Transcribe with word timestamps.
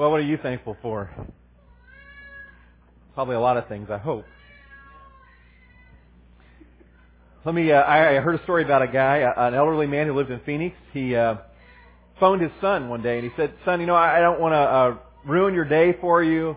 Well, 0.00 0.10
what 0.10 0.20
are 0.20 0.24
you 0.24 0.38
thankful 0.38 0.78
for? 0.80 1.10
Probably 3.12 3.36
a 3.36 3.40
lot 3.40 3.58
of 3.58 3.68
things, 3.68 3.90
I 3.90 3.98
hope. 3.98 4.24
Let 7.44 7.54
me, 7.54 7.70
uh, 7.70 7.84
I 7.84 8.14
heard 8.14 8.40
a 8.40 8.42
story 8.44 8.64
about 8.64 8.80
a 8.80 8.88
guy, 8.88 9.18
an 9.18 9.52
elderly 9.52 9.86
man 9.86 10.06
who 10.06 10.14
lived 10.14 10.30
in 10.30 10.40
Phoenix. 10.46 10.74
He, 10.94 11.14
uh, 11.14 11.34
phoned 12.18 12.40
his 12.40 12.50
son 12.62 12.88
one 12.88 13.02
day 13.02 13.18
and 13.18 13.30
he 13.30 13.36
said, 13.36 13.52
son, 13.66 13.78
you 13.78 13.84
know, 13.86 13.94
I 13.94 14.16
I 14.16 14.20
don't 14.22 14.40
want 14.40 14.52
to, 14.54 14.56
uh, 14.56 14.96
ruin 15.26 15.52
your 15.52 15.66
day 15.66 15.94
for 16.00 16.22
you, 16.22 16.56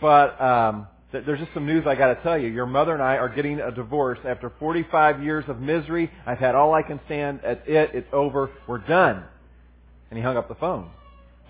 but, 0.00 0.40
um, 0.40 0.88
th- 1.12 1.26
there's 1.26 1.38
just 1.38 1.52
some 1.52 1.66
news 1.66 1.86
I 1.86 1.96
gotta 1.96 2.18
tell 2.22 2.38
you. 2.38 2.48
Your 2.48 2.64
mother 2.64 2.94
and 2.94 3.02
I 3.02 3.18
are 3.18 3.28
getting 3.28 3.60
a 3.60 3.70
divorce 3.70 4.20
after 4.26 4.48
45 4.58 5.22
years 5.22 5.44
of 5.48 5.60
misery. 5.60 6.10
I've 6.24 6.38
had 6.38 6.54
all 6.54 6.72
I 6.72 6.80
can 6.80 6.98
stand. 7.04 7.40
That's 7.42 7.60
it. 7.68 7.90
It's 7.92 8.08
over. 8.10 8.48
We're 8.66 8.78
done. 8.78 9.22
And 10.08 10.16
he 10.16 10.24
hung 10.24 10.38
up 10.38 10.48
the 10.48 10.54
phone. 10.54 10.90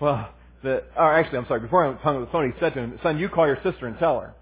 Well, 0.01 0.29
the, 0.63 0.83
or 0.95 1.13
actually, 1.13 1.39
I'm 1.39 1.47
sorry, 1.47 1.59
before 1.61 1.85
I 1.85 1.93
hung 2.01 2.21
up 2.21 2.27
the 2.27 2.31
phone, 2.31 2.51
he 2.51 2.59
said 2.59 2.73
to 2.75 2.79
him, 2.79 2.99
son, 3.01 3.17
you 3.17 3.29
call 3.29 3.47
your 3.47 3.59
sister 3.63 3.87
and 3.87 3.97
tell 3.97 4.19
her. 4.19 4.33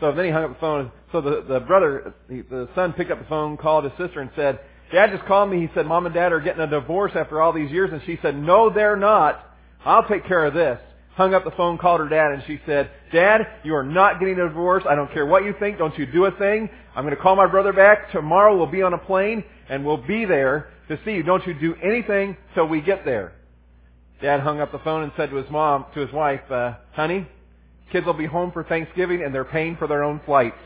So 0.00 0.12
then 0.12 0.24
he 0.24 0.30
hung 0.30 0.44
up 0.44 0.54
the 0.54 0.60
phone. 0.60 0.92
So 1.12 1.20
the, 1.20 1.44
the 1.48 1.60
brother, 1.60 2.14
the, 2.28 2.42
the 2.42 2.68
son 2.74 2.92
picked 2.92 3.10
up 3.10 3.18
the 3.18 3.28
phone, 3.28 3.56
called 3.56 3.84
his 3.84 3.92
sister 3.98 4.20
and 4.20 4.30
said, 4.36 4.60
Dad 4.92 5.10
just 5.10 5.24
called 5.26 5.50
me. 5.50 5.60
He 5.60 5.68
said, 5.74 5.86
Mom 5.86 6.06
and 6.06 6.14
Dad 6.14 6.32
are 6.32 6.40
getting 6.40 6.62
a 6.62 6.66
divorce 6.66 7.12
after 7.14 7.42
all 7.42 7.52
these 7.52 7.70
years. 7.70 7.90
And 7.92 8.02
she 8.06 8.18
said, 8.22 8.36
No, 8.36 8.70
they're 8.70 8.96
not. 8.96 9.56
I'll 9.84 10.06
take 10.06 10.26
care 10.26 10.44
of 10.44 10.54
this. 10.54 10.78
Hung 11.14 11.32
up 11.32 11.44
the 11.44 11.50
phone, 11.52 11.78
called 11.78 12.00
her 12.00 12.08
dad, 12.10 12.32
and 12.32 12.42
she 12.46 12.60
said, 12.66 12.90
Dad, 13.10 13.40
you 13.64 13.74
are 13.74 13.82
not 13.82 14.20
getting 14.20 14.38
a 14.38 14.48
divorce. 14.48 14.84
I 14.86 14.94
don't 14.94 15.10
care 15.12 15.24
what 15.24 15.44
you 15.44 15.54
think. 15.58 15.78
Don't 15.78 15.96
you 15.98 16.04
do 16.04 16.26
a 16.26 16.30
thing. 16.32 16.68
I'm 16.94 17.04
going 17.04 17.16
to 17.16 17.20
call 17.20 17.36
my 17.36 17.46
brother 17.46 17.72
back. 17.72 18.12
Tomorrow 18.12 18.54
we'll 18.54 18.66
be 18.66 18.82
on 18.82 18.92
a 18.92 18.98
plane, 18.98 19.42
and 19.70 19.84
we'll 19.84 19.96
be 20.06 20.26
there 20.26 20.68
to 20.88 20.98
see 21.06 21.12
you. 21.12 21.22
Don't 21.22 21.46
you 21.46 21.54
do 21.54 21.74
anything 21.82 22.36
till 22.54 22.68
we 22.68 22.82
get 22.82 23.06
there. 23.06 23.32
Dad 24.20 24.40
hung 24.40 24.60
up 24.60 24.72
the 24.72 24.78
phone 24.78 25.02
and 25.02 25.12
said 25.16 25.30
to 25.30 25.36
his 25.36 25.50
mom, 25.50 25.86
to 25.94 26.00
his 26.00 26.12
wife, 26.12 26.50
uh, 26.50 26.74
honey, 26.92 27.28
kids 27.92 28.06
will 28.06 28.14
be 28.14 28.26
home 28.26 28.50
for 28.50 28.64
Thanksgiving 28.64 29.22
and 29.22 29.34
they're 29.34 29.44
paying 29.44 29.76
for 29.76 29.86
their 29.86 30.02
own 30.02 30.20
flights. 30.24 30.56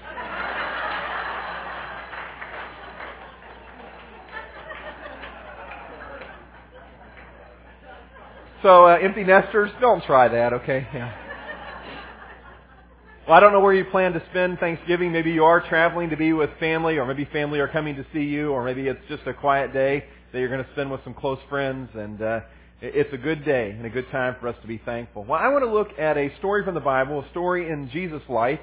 So, 8.62 8.84
uh, 8.84 8.98
empty 9.00 9.25
nesters, 9.25 9.70
don't 9.80 10.05
try 10.05 10.28
that, 10.28 10.53
okay? 10.53 10.86
Yeah. 10.92 11.14
Well, 13.27 13.36
I 13.36 13.41
don't 13.41 13.53
know 13.53 13.60
where 13.60 13.72
you 13.72 13.84
plan 13.86 14.12
to 14.12 14.22
spend 14.30 14.58
Thanksgiving. 14.58 15.12
Maybe 15.12 15.30
you 15.30 15.44
are 15.44 15.60
traveling 15.66 16.10
to 16.10 16.16
be 16.16 16.32
with 16.34 16.50
family, 16.58 16.98
or 16.98 17.06
maybe 17.06 17.25
family 17.32 17.60
are 17.60 17.69
coming 17.69 17.97
to 17.97 18.05
see 18.12 18.25
you, 18.25 18.50
or 18.50 18.64
maybe 18.64 18.86
it's 18.86 19.00
just 19.08 19.22
a 19.27 19.32
quiet 19.32 19.72
day 19.72 20.05
that 20.32 20.38
you're 20.38 20.48
going 20.48 20.64
to 20.64 20.70
spend 20.72 20.91
with 20.91 21.03
some 21.05 21.14
close 21.14 21.38
friends, 21.48 21.88
and 21.94 22.20
uh, 22.20 22.41
it's 22.83 23.12
a 23.12 23.19
good 23.19 23.45
day 23.45 23.70
and 23.70 23.84
a 23.84 23.91
good 23.91 24.11
time 24.11 24.36
for 24.41 24.48
us 24.48 24.56
to 24.62 24.67
be 24.67 24.78
thankful. 24.84 25.25
Well, 25.25 25.39
I 25.39 25.48
want 25.48 25.64
to 25.64 25.70
look 25.70 25.98
at 25.98 26.17
a 26.17 26.31
story 26.39 26.64
from 26.64 26.75
the 26.75 26.81
Bible, 26.81 27.20
a 27.20 27.31
story 27.31 27.69
in 27.70 27.91
Jesus' 27.91 28.22
life 28.28 28.61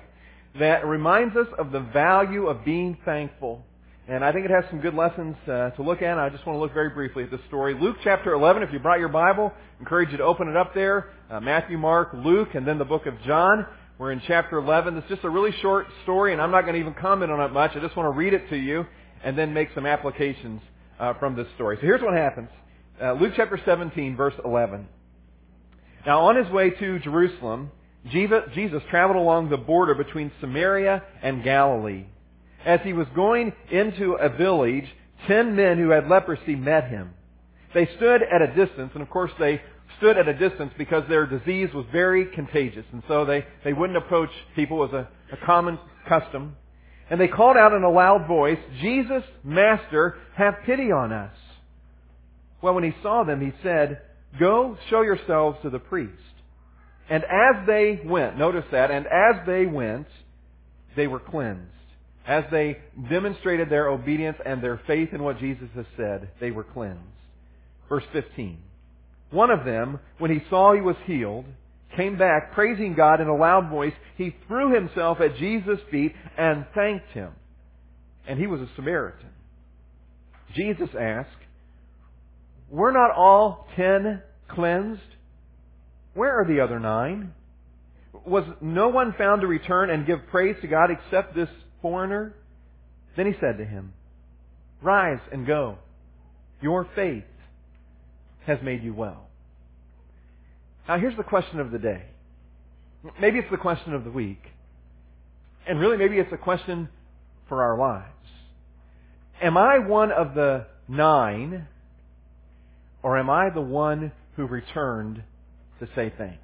that 0.59 0.87
reminds 0.87 1.35
us 1.35 1.45
of 1.59 1.71
the 1.71 1.81
value 1.81 2.47
of 2.47 2.65
being 2.65 2.97
thankful. 3.05 3.63
And 4.07 4.25
I 4.25 4.31
think 4.31 4.45
it 4.45 4.51
has 4.51 4.63
some 4.71 4.79
good 4.79 4.95
lessons 4.95 5.35
uh, 5.47 5.69
to 5.71 5.83
look 5.83 6.01
at. 6.01 6.17
I 6.17 6.29
just 6.29 6.47
want 6.47 6.57
to 6.57 6.61
look 6.61 6.73
very 6.73 6.89
briefly 6.89 7.25
at 7.25 7.31
this 7.31 7.41
story. 7.47 7.75
Luke 7.79 7.97
chapter 8.03 8.33
11, 8.33 8.63
if 8.63 8.73
you 8.73 8.79
brought 8.79 8.99
your 8.99 9.09
Bible, 9.09 9.53
I 9.53 9.79
encourage 9.81 10.09
you 10.11 10.17
to 10.17 10.23
open 10.23 10.47
it 10.47 10.55
up 10.55 10.73
there. 10.73 11.09
Uh, 11.29 11.39
Matthew, 11.39 11.77
Mark, 11.77 12.09
Luke, 12.13 12.49
and 12.55 12.67
then 12.67 12.79
the 12.79 12.85
book 12.85 13.05
of 13.05 13.13
John. 13.25 13.67
We're 13.99 14.13
in 14.13 14.21
chapter 14.25 14.57
11. 14.57 14.97
It's 14.97 15.09
just 15.09 15.25
a 15.25 15.29
really 15.29 15.51
short 15.61 15.85
story, 16.03 16.33
and 16.33 16.41
I'm 16.41 16.51
not 16.51 16.61
going 16.61 16.73
to 16.73 16.79
even 16.79 16.95
comment 16.95 17.31
on 17.31 17.39
it 17.41 17.51
much. 17.51 17.71
I 17.75 17.81
just 17.81 17.95
want 17.95 18.11
to 18.11 18.17
read 18.17 18.33
it 18.33 18.49
to 18.49 18.55
you 18.55 18.85
and 19.23 19.37
then 19.37 19.53
make 19.53 19.69
some 19.75 19.85
applications 19.85 20.61
uh, 20.99 21.13
from 21.15 21.35
this 21.35 21.47
story. 21.55 21.75
So 21.77 21.81
here's 21.81 22.01
what 22.01 22.13
happens. 22.13 22.49
Uh, 23.01 23.13
Luke 23.13 23.33
chapter 23.35 23.59
17, 23.63 24.15
verse 24.15 24.33
11. 24.43 24.87
Now, 26.05 26.21
on 26.21 26.35
his 26.35 26.51
way 26.51 26.71
to 26.71 26.99
Jerusalem, 26.99 27.71
Jesus 28.11 28.81
traveled 28.89 29.17
along 29.17 29.49
the 29.49 29.57
border 29.57 29.93
between 29.93 30.31
Samaria 30.41 31.03
and 31.21 31.43
Galilee. 31.43 32.05
As 32.65 32.79
he 32.83 32.93
was 32.93 33.07
going 33.15 33.53
into 33.71 34.13
a 34.13 34.29
village, 34.29 34.85
ten 35.27 35.55
men 35.55 35.77
who 35.77 35.89
had 35.89 36.07
leprosy 36.07 36.55
met 36.55 36.89
him. 36.89 37.13
They 37.73 37.87
stood 37.97 38.21
at 38.23 38.41
a 38.41 38.47
distance, 38.47 38.91
and 38.93 39.03
of 39.03 39.09
course 39.09 39.31
they 39.37 39.61
stood 39.97 40.17
at 40.17 40.27
a 40.27 40.33
distance 40.33 40.71
because 40.77 41.03
their 41.07 41.27
disease 41.27 41.69
was 41.73 41.85
very 41.91 42.25
contagious, 42.25 42.85
and 42.91 43.03
so 43.07 43.25
they, 43.25 43.45
they 43.63 43.73
wouldn't 43.73 43.97
approach 43.97 44.29
people 44.55 44.83
as 44.83 44.91
a, 44.91 45.07
a 45.31 45.45
common 45.45 45.77
custom. 46.09 46.55
And 47.11 47.21
they 47.21 47.27
called 47.27 47.57
out 47.57 47.73
in 47.73 47.83
a 47.83 47.91
loud 47.91 48.27
voice, 48.27 48.59
Jesus, 48.81 49.23
Master, 49.43 50.17
have 50.35 50.55
pity 50.65 50.91
on 50.91 51.11
us. 51.11 51.33
Well, 52.61 52.73
when 52.73 52.83
he 52.83 52.93
saw 53.01 53.23
them, 53.23 53.41
he 53.41 53.53
said, 53.63 54.01
Go 54.39 54.77
show 54.89 55.01
yourselves 55.01 55.59
to 55.63 55.69
the 55.69 55.79
priest. 55.79 56.13
And 57.09 57.23
as 57.23 57.65
they 57.65 58.01
went, 58.03 58.37
notice 58.37 58.65
that, 58.71 58.91
and 58.91 59.05
as 59.05 59.45
they 59.45 59.65
went, 59.65 60.07
they 60.95 61.07
were 61.07 61.19
cleansed. 61.19 61.71
As 62.27 62.43
they 62.51 62.79
demonstrated 63.09 63.69
their 63.69 63.87
obedience 63.87 64.37
and 64.45 64.61
their 64.61 64.81
faith 64.85 65.09
in 65.13 65.23
what 65.23 65.39
Jesus 65.39 65.69
has 65.75 65.85
said, 65.95 66.29
they 66.41 66.51
were 66.51 66.65
cleansed. 66.65 66.99
Verse 67.87 68.03
15. 68.11 68.57
One 69.31 69.49
of 69.49 69.63
them, 69.63 69.99
when 70.17 70.31
he 70.31 70.43
saw 70.49 70.73
he 70.73 70.81
was 70.81 70.97
healed, 71.05 71.45
came 71.95 72.17
back 72.17 72.53
praising 72.53 72.95
God 72.95 73.21
in 73.21 73.27
a 73.27 73.35
loud 73.35 73.69
voice. 73.69 73.93
He 74.17 74.35
threw 74.47 74.73
himself 74.73 75.19
at 75.21 75.37
Jesus' 75.37 75.79
feet 75.89 76.13
and 76.37 76.65
thanked 76.75 77.09
him. 77.11 77.31
And 78.27 78.37
he 78.37 78.47
was 78.47 78.59
a 78.59 78.69
Samaritan. 78.75 79.29
Jesus 80.53 80.89
asked, 80.99 81.29
Were 82.69 82.91
not 82.91 83.11
all 83.11 83.67
ten 83.75 84.21
cleansed? 84.47 85.01
Where 86.13 86.39
are 86.39 86.45
the 86.45 86.61
other 86.61 86.79
nine? 86.79 87.33
Was 88.25 88.43
no 88.59 88.89
one 88.89 89.13
found 89.17 89.41
to 89.41 89.47
return 89.47 89.89
and 89.89 90.05
give 90.05 90.19
praise 90.31 90.55
to 90.61 90.67
God 90.67 90.89
except 90.91 91.35
this 91.35 91.49
foreigner? 91.81 92.33
Then 93.15 93.27
he 93.27 93.33
said 93.39 93.57
to 93.57 93.65
him, 93.65 93.93
Rise 94.81 95.19
and 95.31 95.45
go. 95.45 95.77
Your 96.61 96.87
faith 96.95 97.23
has 98.45 98.59
made 98.63 98.83
you 98.83 98.93
well. 98.93 99.27
Now 100.87 100.97
here's 100.97 101.17
the 101.17 101.23
question 101.23 101.59
of 101.59 101.71
the 101.71 101.79
day. 101.79 102.03
Maybe 103.19 103.39
it's 103.39 103.51
the 103.51 103.57
question 103.57 103.93
of 103.93 104.03
the 104.03 104.11
week. 104.11 104.41
And 105.67 105.79
really 105.79 105.97
maybe 105.97 106.17
it's 106.17 106.31
a 106.31 106.37
question 106.37 106.89
for 107.47 107.63
our 107.63 107.77
lives. 107.77 108.13
Am 109.41 109.57
I 109.57 109.79
one 109.79 110.11
of 110.11 110.33
the 110.33 110.65
nine 110.87 111.67
or 113.03 113.17
am 113.17 113.29
I 113.29 113.49
the 113.49 113.61
one 113.61 114.11
who 114.35 114.45
returned 114.45 115.23
to 115.79 115.87
say 115.95 116.11
thanks? 116.17 116.39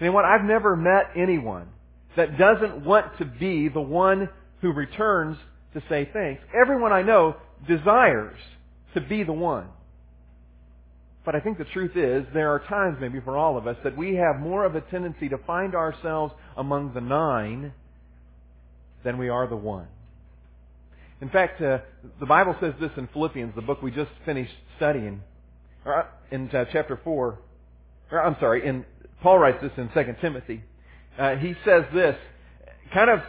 You 0.00 0.06
know 0.06 0.12
what? 0.12 0.24
I've 0.24 0.44
never 0.44 0.76
met 0.76 1.10
anyone 1.16 1.68
that 2.16 2.38
doesn't 2.38 2.84
want 2.84 3.18
to 3.18 3.24
be 3.24 3.68
the 3.68 3.80
one 3.80 4.28
who 4.60 4.72
returns 4.72 5.36
to 5.74 5.82
say 5.88 6.08
thanks. 6.12 6.42
Everyone 6.54 6.92
I 6.92 7.02
know 7.02 7.36
desires 7.66 8.38
to 8.94 9.00
be 9.00 9.22
the 9.22 9.32
one. 9.32 9.68
But 11.24 11.34
I 11.34 11.40
think 11.40 11.58
the 11.58 11.64
truth 11.64 11.96
is, 11.96 12.24
there 12.32 12.52
are 12.52 12.60
times, 12.60 12.98
maybe 13.00 13.20
for 13.20 13.36
all 13.36 13.58
of 13.58 13.66
us, 13.66 13.76
that 13.82 13.96
we 13.96 14.14
have 14.14 14.38
more 14.38 14.64
of 14.64 14.76
a 14.76 14.80
tendency 14.80 15.28
to 15.28 15.38
find 15.38 15.74
ourselves 15.74 16.32
among 16.56 16.94
the 16.94 17.00
nine 17.00 17.72
than 19.04 19.18
we 19.18 19.28
are 19.28 19.48
the 19.48 19.56
one. 19.56 19.88
In 21.20 21.30
fact, 21.30 21.62
uh, 21.62 21.78
the 22.20 22.26
Bible 22.26 22.54
says 22.60 22.74
this 22.80 22.90
in 22.96 23.08
Philippians, 23.12 23.54
the 23.54 23.62
book 23.62 23.82
we 23.82 23.90
just 23.90 24.10
finished 24.24 24.52
studying, 24.76 25.22
uh, 25.86 26.02
in 26.30 26.50
uh, 26.50 26.66
chapter 26.72 27.00
4. 27.02 27.38
Or, 28.12 28.22
I'm 28.22 28.36
sorry, 28.38 28.66
in 28.66 28.84
Paul 29.22 29.38
writes 29.38 29.58
this 29.62 29.72
in 29.76 29.88
2 29.88 30.16
Timothy. 30.20 30.62
Uh, 31.18 31.36
he 31.36 31.54
says 31.64 31.84
this, 31.94 32.16
kind 32.92 33.10
of 33.10 33.20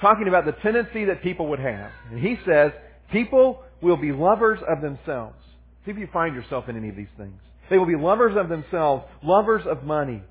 talking 0.00 0.28
about 0.28 0.44
the 0.44 0.52
tendency 0.52 1.06
that 1.06 1.22
people 1.22 1.48
would 1.48 1.58
have. 1.58 1.90
And 2.10 2.20
he 2.20 2.36
says, 2.46 2.72
people 3.10 3.62
will 3.80 3.96
be 3.96 4.12
lovers 4.12 4.58
of 4.68 4.82
themselves. 4.82 5.36
See 5.84 5.92
if 5.92 5.98
you 5.98 6.08
find 6.12 6.34
yourself 6.34 6.68
in 6.68 6.76
any 6.76 6.90
of 6.90 6.96
these 6.96 7.08
things. 7.16 7.40
They 7.70 7.78
will 7.78 7.86
be 7.86 7.96
lovers 7.96 8.36
of 8.36 8.48
themselves, 8.48 9.04
lovers 9.22 9.62
of 9.66 9.84
money, 9.84 10.22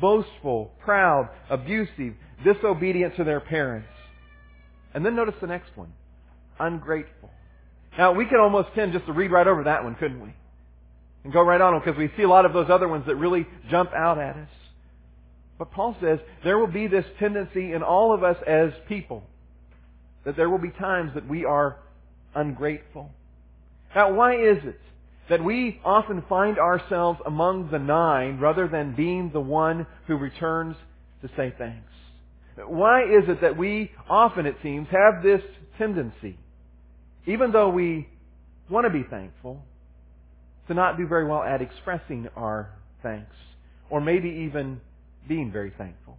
boastful, 0.00 0.72
proud, 0.84 1.30
abusive, 1.48 2.14
disobedient 2.44 3.16
to 3.16 3.24
their 3.24 3.40
parents. 3.40 3.88
And 4.92 5.04
then 5.04 5.16
notice 5.16 5.34
the 5.40 5.46
next 5.46 5.76
one. 5.76 5.92
Ungrateful. 6.58 7.30
Now, 7.96 8.12
we 8.12 8.24
could 8.26 8.40
almost 8.40 8.68
tend 8.74 8.92
just 8.92 9.06
to 9.06 9.12
read 9.12 9.30
right 9.30 9.46
over 9.46 9.64
that 9.64 9.84
one, 9.84 9.94
couldn't 9.94 10.20
we? 10.20 10.34
And 11.22 11.32
go 11.32 11.42
right 11.42 11.60
on 11.60 11.78
because 11.78 11.96
we 11.96 12.10
see 12.16 12.22
a 12.22 12.28
lot 12.28 12.44
of 12.44 12.52
those 12.52 12.68
other 12.68 12.88
ones 12.88 13.04
that 13.06 13.16
really 13.16 13.46
jump 13.70 13.92
out 13.92 14.18
at 14.18 14.36
us. 14.36 14.48
But 15.58 15.70
Paul 15.70 15.96
says 16.00 16.18
there 16.42 16.58
will 16.58 16.66
be 16.66 16.86
this 16.86 17.04
tendency 17.18 17.72
in 17.72 17.82
all 17.82 18.12
of 18.12 18.22
us 18.24 18.36
as 18.46 18.72
people 18.88 19.22
that 20.24 20.36
there 20.36 20.50
will 20.50 20.58
be 20.58 20.70
times 20.70 21.12
that 21.14 21.28
we 21.28 21.44
are 21.44 21.76
ungrateful. 22.34 23.10
Now, 23.94 24.12
why 24.12 24.34
is 24.34 24.58
it 24.64 24.80
that 25.30 25.42
we 25.42 25.80
often 25.84 26.22
find 26.28 26.58
ourselves 26.58 27.20
among 27.24 27.70
the 27.70 27.78
nine 27.78 28.38
rather 28.40 28.66
than 28.66 28.94
being 28.94 29.30
the 29.32 29.40
one 29.40 29.86
who 30.06 30.16
returns 30.16 30.76
to 31.22 31.28
say 31.36 31.54
thanks? 31.56 31.92
Why 32.56 33.02
is 33.02 33.28
it 33.28 33.40
that 33.40 33.56
we 33.56 33.90
often, 34.08 34.46
it 34.46 34.56
seems, 34.62 34.88
have 34.90 35.22
this 35.22 35.42
tendency, 35.78 36.38
even 37.26 37.52
though 37.52 37.70
we 37.70 38.08
want 38.68 38.86
to 38.86 38.90
be 38.90 39.04
thankful, 39.08 39.62
to 40.68 40.74
not 40.74 40.96
do 40.96 41.06
very 41.06 41.26
well 41.26 41.42
at 41.42 41.60
expressing 41.60 42.28
our 42.36 42.70
thanks? 43.02 43.34
or 43.90 44.00
maybe 44.00 44.28
even 44.28 44.80
being 45.28 45.50
very 45.52 45.72
thankful. 45.76 46.16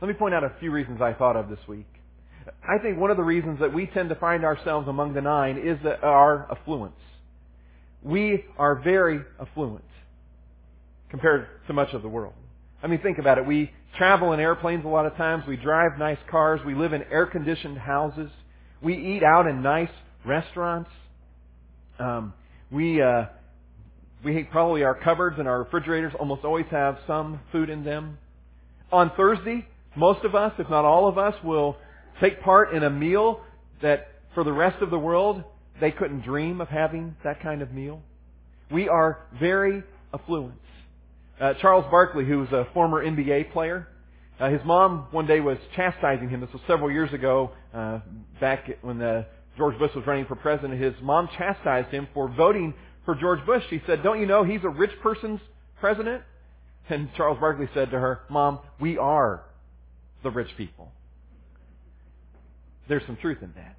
Let 0.00 0.08
me 0.08 0.14
point 0.14 0.34
out 0.34 0.44
a 0.44 0.52
few 0.60 0.70
reasons 0.70 1.00
I 1.00 1.12
thought 1.12 1.36
of 1.36 1.48
this 1.48 1.58
week. 1.68 1.86
I 2.62 2.78
think 2.78 2.98
one 2.98 3.10
of 3.10 3.16
the 3.16 3.22
reasons 3.22 3.60
that 3.60 3.72
we 3.72 3.86
tend 3.86 4.08
to 4.08 4.14
find 4.14 4.44
ourselves 4.44 4.88
among 4.88 5.14
the 5.14 5.20
nine 5.20 5.58
is 5.58 5.78
that 5.84 6.02
our 6.02 6.50
affluence. 6.50 6.94
We 8.02 8.44
are 8.58 8.76
very 8.76 9.20
affluent 9.38 9.84
compared 11.10 11.48
to 11.66 11.72
much 11.72 11.92
of 11.92 12.02
the 12.02 12.08
world. 12.08 12.34
I 12.82 12.86
mean, 12.86 13.00
think 13.02 13.18
about 13.18 13.36
it. 13.36 13.46
We 13.46 13.70
travel 13.98 14.32
in 14.32 14.40
airplanes 14.40 14.84
a 14.86 14.88
lot 14.88 15.04
of 15.04 15.16
times. 15.16 15.44
We 15.46 15.56
drive 15.56 15.98
nice 15.98 16.18
cars. 16.30 16.60
We 16.64 16.74
live 16.74 16.94
in 16.94 17.02
air-conditioned 17.10 17.76
houses. 17.76 18.30
We 18.80 18.96
eat 18.96 19.22
out 19.22 19.46
in 19.46 19.62
nice 19.62 19.90
restaurants. 20.24 20.90
Um, 21.98 22.32
we 22.70 23.02
uh, 23.02 23.26
we 24.24 24.42
probably 24.44 24.82
our 24.82 24.94
cupboards 24.94 25.38
and 25.38 25.48
our 25.48 25.60
refrigerators 25.60 26.12
almost 26.18 26.44
always 26.44 26.66
have 26.70 26.98
some 27.06 27.40
food 27.52 27.70
in 27.70 27.84
them. 27.84 28.18
On 28.92 29.10
Thursday, 29.16 29.66
most 29.96 30.24
of 30.24 30.34
us, 30.34 30.52
if 30.58 30.68
not 30.68 30.84
all 30.84 31.08
of 31.08 31.18
us, 31.18 31.34
will 31.44 31.76
take 32.20 32.40
part 32.42 32.74
in 32.74 32.82
a 32.82 32.90
meal 32.90 33.40
that 33.82 34.08
for 34.34 34.44
the 34.44 34.52
rest 34.52 34.82
of 34.82 34.90
the 34.90 34.98
world 34.98 35.42
they 35.80 35.90
couldn't 35.90 36.22
dream 36.22 36.60
of 36.60 36.68
having 36.68 37.16
that 37.24 37.42
kind 37.42 37.62
of 37.62 37.72
meal. 37.72 38.02
We 38.70 38.88
are 38.88 39.20
very 39.38 39.82
affluent. 40.12 40.60
Uh, 41.40 41.54
Charles 41.54 41.86
Barkley, 41.90 42.26
who 42.26 42.40
was 42.40 42.52
a 42.52 42.68
former 42.74 43.04
NBA 43.04 43.52
player, 43.52 43.88
uh, 44.38 44.50
his 44.50 44.60
mom 44.64 45.06
one 45.10 45.26
day 45.26 45.40
was 45.40 45.58
chastising 45.74 46.28
him. 46.28 46.40
This 46.40 46.52
was 46.52 46.62
several 46.66 46.90
years 46.90 47.12
ago, 47.12 47.50
uh, 47.74 48.00
back 48.40 48.70
when 48.82 48.98
the, 48.98 49.26
George 49.56 49.78
Bush 49.78 49.94
was 49.94 50.06
running 50.06 50.26
for 50.26 50.36
president. 50.36 50.80
His 50.80 50.94
mom 51.02 51.28
chastised 51.36 51.88
him 51.88 52.08
for 52.14 52.28
voting 52.28 52.74
for 53.04 53.14
George 53.14 53.44
Bush. 53.44 53.64
She 53.68 53.82
said, 53.86 54.02
"Don't 54.02 54.20
you 54.20 54.26
know 54.26 54.42
he's 54.44 54.64
a 54.64 54.68
rich 54.68 54.92
person's 55.02 55.40
president?" 55.80 56.22
And 56.88 57.12
Charles 57.14 57.38
Barkley 57.38 57.68
said 57.72 57.90
to 57.90 57.98
her, 57.98 58.22
"Mom, 58.28 58.58
we 58.80 58.98
are 58.98 59.42
the 60.22 60.30
rich 60.30 60.56
people." 60.56 60.92
There's 62.88 63.04
some 63.06 63.16
truth 63.16 63.42
in 63.42 63.52
that. 63.54 63.76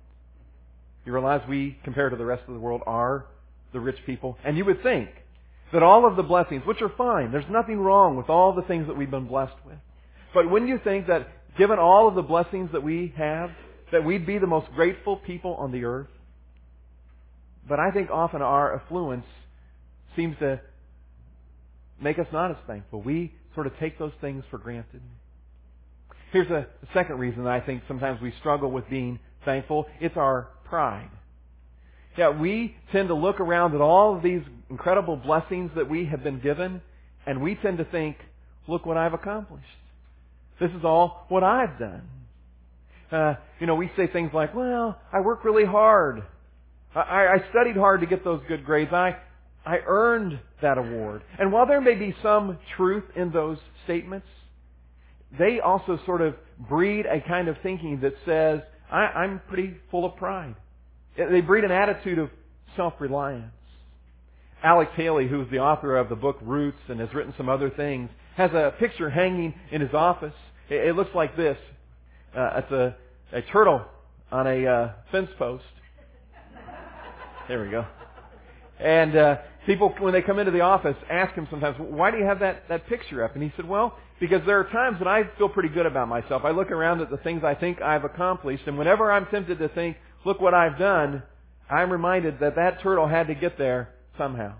You 1.05 1.13
realize 1.13 1.41
we, 1.47 1.77
compared 1.83 2.11
to 2.11 2.17
the 2.17 2.25
rest 2.25 2.43
of 2.47 2.53
the 2.53 2.59
world, 2.59 2.83
are 2.85 3.25
the 3.73 3.79
rich 3.79 3.97
people, 4.05 4.37
and 4.43 4.57
you 4.57 4.63
would 4.65 4.81
think 4.83 5.09
that 5.73 5.83
all 5.83 6.05
of 6.05 6.15
the 6.15 6.23
blessings, 6.23 6.65
which 6.65 6.81
are 6.81 6.89
fine, 6.89 7.31
there's 7.31 7.49
nothing 7.49 7.79
wrong 7.79 8.17
with 8.17 8.29
all 8.29 8.53
the 8.53 8.61
things 8.61 8.87
that 8.87 8.95
we've 8.95 9.11
been 9.11 9.27
blessed 9.27 9.55
with. 9.65 9.77
But 10.33 10.49
wouldn't 10.49 10.69
you 10.69 10.77
think 10.77 11.07
that 11.07 11.27
given 11.57 11.79
all 11.79 12.07
of 12.07 12.15
the 12.15 12.21
blessings 12.21 12.71
that 12.71 12.83
we 12.83 13.13
have, 13.17 13.51
that 13.91 14.03
we'd 14.03 14.25
be 14.25 14.37
the 14.37 14.47
most 14.47 14.71
grateful 14.73 15.17
people 15.17 15.55
on 15.55 15.71
the 15.71 15.83
earth? 15.83 16.07
But 17.67 17.79
I 17.79 17.91
think 17.91 18.09
often 18.09 18.41
our 18.41 18.75
affluence 18.75 19.25
seems 20.15 20.37
to 20.39 20.59
make 22.01 22.19
us 22.19 22.27
not 22.33 22.51
as 22.51 22.57
thankful. 22.67 23.01
We 23.01 23.33
sort 23.53 23.67
of 23.67 23.73
take 23.79 23.99
those 23.99 24.13
things 24.21 24.43
for 24.49 24.57
granted. 24.57 25.01
Here's 26.31 26.49
a 26.49 26.67
second 26.93 27.19
reason 27.19 27.45
I 27.45 27.59
think 27.59 27.83
sometimes 27.87 28.21
we 28.21 28.33
struggle 28.39 28.71
with 28.71 28.89
being 28.89 29.19
thankful. 29.45 29.85
It's 29.99 30.15
our 30.15 30.47
pride. 30.65 31.09
Yeah, 32.17 32.29
we 32.29 32.75
tend 32.91 33.09
to 33.09 33.13
look 33.13 33.39
around 33.39 33.75
at 33.75 33.81
all 33.81 34.15
of 34.15 34.23
these 34.23 34.41
incredible 34.69 35.17
blessings 35.17 35.71
that 35.75 35.89
we 35.89 36.05
have 36.05 36.23
been 36.23 36.39
given, 36.39 36.81
and 37.25 37.41
we 37.41 37.55
tend 37.55 37.77
to 37.77 37.85
think, 37.85 38.17
look 38.67 38.85
what 38.85 38.97
I've 38.97 39.13
accomplished. 39.13 39.65
This 40.59 40.71
is 40.71 40.83
all 40.83 41.25
what 41.29 41.43
I've 41.43 41.77
done. 41.79 42.03
Uh, 43.11 43.35
you 43.59 43.67
know, 43.67 43.75
we 43.75 43.91
say 43.97 44.07
things 44.07 44.31
like, 44.33 44.55
well, 44.55 44.97
I 45.11 45.19
work 45.19 45.43
really 45.43 45.65
hard. 45.65 46.23
I, 46.95 47.27
I 47.27 47.37
studied 47.49 47.75
hard 47.75 48.01
to 48.01 48.07
get 48.07 48.23
those 48.23 48.41
good 48.47 48.65
grades. 48.65 48.91
I, 48.93 49.17
I 49.65 49.79
earned 49.85 50.39
that 50.61 50.77
award. 50.77 51.23
And 51.37 51.51
while 51.51 51.65
there 51.65 51.81
may 51.81 51.95
be 51.95 52.15
some 52.23 52.57
truth 52.77 53.03
in 53.15 53.31
those 53.31 53.57
statements, 53.83 54.27
they 55.37 55.59
also 55.59 55.99
sort 56.05 56.21
of 56.21 56.35
breed 56.57 57.05
a 57.05 57.21
kind 57.21 57.47
of 57.47 57.57
thinking 57.63 58.01
that 58.01 58.13
says, 58.25 58.61
I, 58.91 59.05
I'm 59.07 59.41
pretty 59.47 59.75
full 59.89 60.05
of 60.05 60.15
pride. 60.15 60.55
They 61.17 61.41
breed 61.41 61.63
an 61.63 61.71
attitude 61.71 62.19
of 62.19 62.29
self-reliance. 62.75 63.51
Alex 64.63 64.91
Haley, 64.95 65.27
who's 65.27 65.49
the 65.49 65.59
author 65.59 65.97
of 65.97 66.09
the 66.09 66.15
book 66.15 66.37
Roots 66.41 66.77
and 66.87 66.99
has 66.99 67.13
written 67.13 67.33
some 67.37 67.49
other 67.49 67.69
things, 67.69 68.09
has 68.35 68.51
a 68.51 68.73
picture 68.79 69.09
hanging 69.09 69.53
in 69.71 69.81
his 69.81 69.93
office. 69.93 70.33
It, 70.69 70.89
it 70.89 70.95
looks 70.95 71.13
like 71.15 71.35
this. 71.35 71.57
Uh, 72.35 72.61
it's 72.61 72.71
a, 72.71 72.95
a 73.33 73.41
turtle 73.41 73.81
on 74.31 74.47
a 74.47 74.65
uh, 74.65 74.91
fence 75.11 75.29
post. 75.37 75.63
There 77.47 77.63
we 77.63 77.69
go. 77.69 77.85
And 78.79 79.15
uh, 79.15 79.37
people, 79.65 79.93
when 79.99 80.13
they 80.13 80.21
come 80.21 80.39
into 80.39 80.51
the 80.51 80.61
office, 80.61 80.95
ask 81.09 81.33
him 81.33 81.47
sometimes, 81.49 81.77
why 81.79 82.11
do 82.11 82.17
you 82.17 82.25
have 82.25 82.39
that, 82.39 82.67
that 82.69 82.87
picture 82.87 83.23
up? 83.23 83.35
And 83.35 83.43
he 83.43 83.51
said, 83.55 83.67
well, 83.67 83.97
because 84.19 84.41
there 84.45 84.59
are 84.59 84.63
times 84.65 84.99
that 84.99 85.07
I 85.07 85.23
feel 85.37 85.49
pretty 85.49 85.69
good 85.69 85.85
about 85.85 86.07
myself. 86.07 86.43
I 86.45 86.51
look 86.51 86.71
around 86.71 87.01
at 87.01 87.09
the 87.09 87.17
things 87.17 87.43
I 87.43 87.55
think 87.55 87.81
I've 87.81 88.05
accomplished, 88.05 88.63
and 88.67 88.77
whenever 88.77 89.11
I'm 89.11 89.25
tempted 89.27 89.59
to 89.59 89.67
think, 89.69 89.97
look 90.25 90.39
what 90.39 90.53
I've 90.53 90.77
done, 90.77 91.23
I'm 91.69 91.91
reminded 91.91 92.39
that 92.39 92.55
that 92.55 92.81
turtle 92.81 93.07
had 93.07 93.27
to 93.27 93.35
get 93.35 93.57
there 93.57 93.89
somehow. 94.17 94.53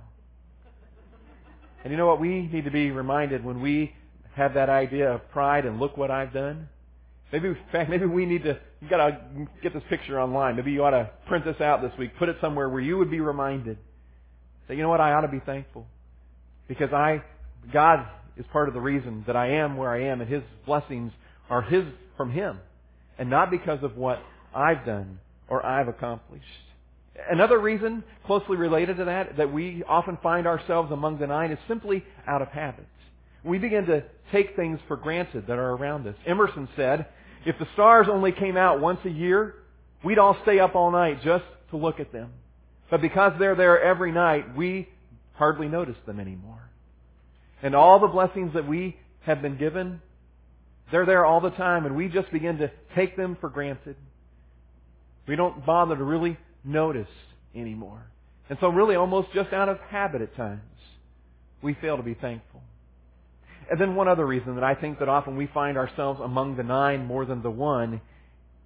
And 1.84 1.92
you 1.92 1.98
know 1.98 2.08
what? 2.08 2.20
We 2.20 2.48
need 2.48 2.66
to 2.66 2.72
be 2.72 2.92
reminded 2.92 3.44
when 3.44 3.62
we 3.62 3.94
have 4.36 4.54
that 4.54 4.70
idea 4.70 5.12
of 5.14 5.30
pride 5.32 5.66
and 5.66 5.80
look 5.80 5.98
what 5.98 6.12
I've 6.12 6.34
done. 6.34 6.70
Maybe, 7.32 7.50
in 7.50 7.58
fact, 7.72 7.90
maybe 7.90 8.06
we 8.06 8.26
need 8.26 8.44
to, 8.44 8.60
you 8.82 8.90
gotta 8.90 9.22
get 9.62 9.74
this 9.74 9.84
picture 9.90 10.20
online. 10.20 10.56
Maybe 10.56 10.72
you 10.72 10.84
ought 10.84 10.92
to 10.92 11.10
print 11.28 11.46
this 11.46 11.60
out 11.62 11.82
this 11.82 11.92
week, 11.98 12.12
put 12.18 12.30
it 12.30 12.38
somewhere 12.42 12.70
where 12.70 12.82
you 12.82 12.98
would 12.98 13.12
be 13.12 13.20
reminded 13.20 13.78
Say, 14.72 14.78
you 14.78 14.84
know 14.84 14.90
what, 14.90 15.02
I 15.02 15.12
ought 15.12 15.22
to 15.22 15.28
be 15.28 15.42
thankful. 15.42 15.86
Because 16.70 16.94
I, 16.94 17.22
God 17.74 18.08
is 18.38 18.46
part 18.54 18.70
of 18.70 18.74
the 18.74 18.80
reason 18.80 19.26
that 19.28 19.36
I 19.36 19.56
am 19.56 19.76
where 19.76 19.92
I 19.92 20.04
am 20.04 20.22
and 20.22 20.30
His 20.30 20.44
blessings 20.66 21.12
are 21.50 21.62
His, 21.62 21.84
from 22.16 22.32
Him. 22.32 22.58
And 23.18 23.30
not 23.30 23.52
because 23.52 23.84
of 23.84 23.98
what 23.98 24.20
I've 24.56 24.86
done 24.86 25.20
or 25.50 25.66
I've 25.66 25.90
accomplished. 25.90 26.46
Another 27.30 27.60
reason 27.60 28.06
closely 28.26 28.56
related 28.56 28.96
to 28.98 29.06
that, 29.06 29.36
that 29.36 29.52
we 29.52 29.84
often 29.84 30.18
find 30.24 30.48
ourselves 30.48 30.90
among 30.90 31.20
the 31.20 31.28
nine 31.28 31.52
is 31.52 31.60
simply 31.68 32.06
out 32.26 32.42
of 32.42 32.48
habit. 32.48 32.88
We 33.44 33.58
begin 33.58 33.88
to 33.88 34.06
take 34.32 34.56
things 34.56 34.80
for 34.88 34.96
granted 34.96 35.48
that 35.48 35.58
are 35.58 35.72
around 35.72 36.08
us. 36.08 36.16
Emerson 36.26 36.70
said, 36.78 37.08
if 37.46 37.58
the 37.60 37.68
stars 37.74 38.08
only 38.10 38.32
came 38.32 38.58
out 38.58 38.80
once 38.80 39.00
a 39.06 39.10
year, 39.10 39.56
we'd 40.04 40.20
all 40.20 40.38
stay 40.44 40.60
up 40.60 40.76
all 40.76 40.92
night 40.92 41.22
just 41.24 41.46
to 41.72 41.78
look 41.78 42.00
at 42.00 42.12
them. 42.12 42.32
But 42.90 43.02
because 43.02 43.34
they're 43.40 43.56
there 43.56 43.82
every 43.82 44.12
night, 44.12 44.56
we 44.56 44.90
hardly 45.34 45.68
notice 45.68 45.96
them 46.06 46.20
anymore. 46.20 46.70
And 47.64 47.76
all 47.76 48.00
the 48.00 48.08
blessings 48.08 48.54
that 48.54 48.68
we 48.68 48.98
have 49.22 49.42
been 49.42 49.58
given, 49.58 50.02
they're 50.92 51.06
there 51.06 51.26
all 51.26 51.42
the 51.42 51.52
time, 51.52 51.86
and 51.86 51.96
we 51.96 52.10
just 52.10 52.32
begin 52.32 52.58
to 52.58 52.72
take 52.96 53.16
them 53.16 53.38
for 53.40 53.50
granted. 53.50 53.96
We 55.28 55.36
don't 55.36 55.66
bother 55.66 55.96
to 55.96 56.04
really 56.04 56.38
notice 56.64 57.08
anymore. 57.56 58.04
And 58.50 58.58
so 58.60 58.68
really 58.68 58.96
almost 58.96 59.30
just 59.34 59.54
out 59.54 59.70
of 59.70 59.80
habit 59.80 60.22
at 60.22 60.36
times, 60.36 60.62
we 61.62 61.76
fail 61.76 61.98
to 61.98 62.04
be 62.04 62.16
thankful. 62.16 62.62
And 63.72 63.80
then 63.80 63.96
one 63.96 64.10
other 64.10 64.28
reason 64.28 64.56
that 64.56 64.66
I 64.66 64.76
think 64.76 65.00
that 65.00 65.08
often 65.08 65.38
we 65.38 65.48
find 65.48 65.78
ourselves 65.78 66.20
among 66.22 66.58
the 66.58 66.64
nine 66.64 67.06
more 67.06 67.26
than 67.26 67.42
the 67.42 67.50
one 67.50 68.02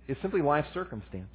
is 0.07 0.17
simply 0.23 0.41
life 0.41 0.65
circumstances. 0.73 1.29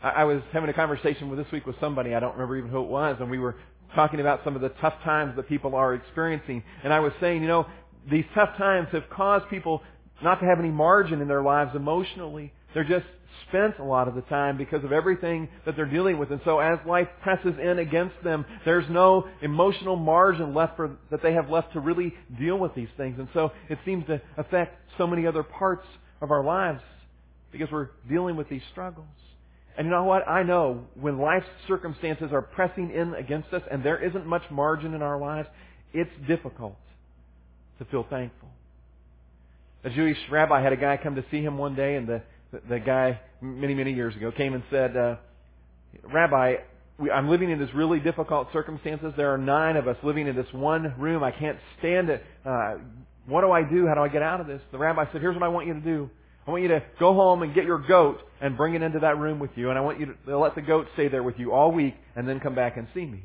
I, 0.00 0.22
was 0.22 0.40
having 0.52 0.70
a 0.70 0.72
conversation 0.72 1.30
with 1.30 1.38
this 1.40 1.50
week 1.50 1.66
with 1.66 1.74
somebody, 1.80 2.14
I 2.14 2.20
don't 2.20 2.34
remember 2.34 2.56
even 2.56 2.70
who 2.70 2.80
it 2.80 2.88
was, 2.88 3.16
and 3.18 3.28
we 3.28 3.38
were 3.38 3.56
talking 3.96 4.20
about 4.20 4.42
some 4.44 4.54
of 4.54 4.62
the 4.62 4.68
tough 4.68 4.94
times 5.02 5.34
that 5.34 5.48
people 5.48 5.74
are 5.74 5.94
experiencing. 5.94 6.62
And 6.84 6.92
I 6.92 7.00
was 7.00 7.12
saying, 7.20 7.42
you 7.42 7.48
know, 7.48 7.66
these 8.08 8.24
tough 8.36 8.56
times 8.56 8.86
have 8.92 9.10
caused 9.10 9.48
people 9.48 9.82
not 10.22 10.38
to 10.40 10.46
have 10.46 10.60
any 10.60 10.70
margin 10.70 11.20
in 11.20 11.26
their 11.26 11.42
lives 11.42 11.74
emotionally. 11.74 12.52
They're 12.74 12.84
just 12.84 13.06
spent 13.48 13.78
a 13.78 13.84
lot 13.84 14.08
of 14.08 14.14
the 14.14 14.22
time 14.22 14.56
because 14.58 14.84
of 14.84 14.92
everything 14.92 15.48
that 15.64 15.76
they're 15.76 15.86
dealing 15.86 16.18
with. 16.18 16.30
And 16.30 16.40
so 16.44 16.58
as 16.58 16.78
life 16.86 17.08
presses 17.22 17.54
in 17.60 17.78
against 17.78 18.16
them, 18.22 18.44
there's 18.64 18.88
no 18.90 19.28
emotional 19.42 19.96
margin 19.96 20.54
left 20.54 20.76
for, 20.76 20.96
that 21.10 21.22
they 21.22 21.34
have 21.34 21.48
left 21.48 21.72
to 21.74 21.80
really 21.80 22.14
deal 22.38 22.58
with 22.58 22.74
these 22.74 22.88
things. 22.96 23.18
And 23.18 23.28
so 23.32 23.52
it 23.68 23.78
seems 23.84 24.06
to 24.06 24.20
affect 24.36 24.76
so 24.98 25.06
many 25.06 25.26
other 25.26 25.42
parts 25.42 25.86
of 26.20 26.30
our 26.30 26.42
lives 26.42 26.82
because 27.52 27.70
we're 27.70 27.90
dealing 28.08 28.36
with 28.36 28.48
these 28.48 28.62
struggles. 28.72 29.06
And 29.76 29.86
you 29.86 29.90
know 29.90 30.04
what? 30.04 30.28
I 30.28 30.42
know 30.42 30.84
when 30.94 31.18
life's 31.18 31.46
circumstances 31.66 32.30
are 32.32 32.42
pressing 32.42 32.92
in 32.92 33.14
against 33.14 33.52
us 33.52 33.62
and 33.70 33.84
there 33.84 34.02
isn't 34.04 34.26
much 34.26 34.42
margin 34.50 34.94
in 34.94 35.02
our 35.02 35.18
lives, 35.18 35.48
it's 35.92 36.10
difficult 36.26 36.76
to 37.78 37.84
feel 37.86 38.06
thankful. 38.08 38.48
A 39.84 39.90
Jewish 39.90 40.16
rabbi 40.30 40.62
had 40.62 40.72
a 40.72 40.76
guy 40.76 40.96
come 40.96 41.16
to 41.16 41.24
see 41.30 41.42
him 41.42 41.58
one 41.58 41.74
day 41.74 41.96
and 41.96 42.08
the 42.08 42.22
the, 42.68 42.78
guy 42.78 43.20
many, 43.40 43.74
many 43.74 43.92
years 43.92 44.14
ago 44.16 44.30
came 44.30 44.54
and 44.54 44.62
said, 44.70 44.96
uh, 44.96 45.16
Rabbi, 46.12 46.56
we, 46.98 47.10
I'm 47.10 47.28
living 47.28 47.50
in 47.50 47.58
this 47.58 47.70
really 47.74 48.00
difficult 48.00 48.48
circumstances. 48.52 49.12
There 49.16 49.32
are 49.32 49.38
nine 49.38 49.76
of 49.76 49.88
us 49.88 49.96
living 50.02 50.26
in 50.26 50.36
this 50.36 50.46
one 50.52 50.94
room. 50.98 51.22
I 51.22 51.30
can't 51.30 51.58
stand 51.78 52.10
it. 52.10 52.22
Uh, 52.44 52.76
what 53.26 53.40
do 53.40 53.50
I 53.50 53.62
do? 53.62 53.86
How 53.86 53.94
do 53.94 54.00
I 54.00 54.08
get 54.08 54.22
out 54.22 54.40
of 54.40 54.46
this? 54.46 54.60
The 54.72 54.78
rabbi 54.78 55.10
said, 55.12 55.20
here's 55.20 55.34
what 55.34 55.42
I 55.42 55.48
want 55.48 55.66
you 55.66 55.74
to 55.74 55.80
do. 55.80 56.10
I 56.46 56.50
want 56.50 56.62
you 56.62 56.68
to 56.68 56.82
go 57.00 57.14
home 57.14 57.42
and 57.42 57.54
get 57.54 57.64
your 57.64 57.78
goat 57.78 58.18
and 58.40 58.56
bring 58.56 58.74
it 58.74 58.82
into 58.82 58.98
that 59.00 59.18
room 59.18 59.38
with 59.38 59.50
you. 59.54 59.70
And 59.70 59.78
I 59.78 59.80
want 59.80 59.98
you 59.98 60.14
to 60.26 60.38
let 60.38 60.54
the 60.54 60.62
goat 60.62 60.86
stay 60.92 61.08
there 61.08 61.22
with 61.22 61.38
you 61.38 61.52
all 61.52 61.72
week 61.72 61.94
and 62.16 62.28
then 62.28 62.38
come 62.38 62.54
back 62.54 62.76
and 62.76 62.86
see 62.94 63.06
me. 63.06 63.22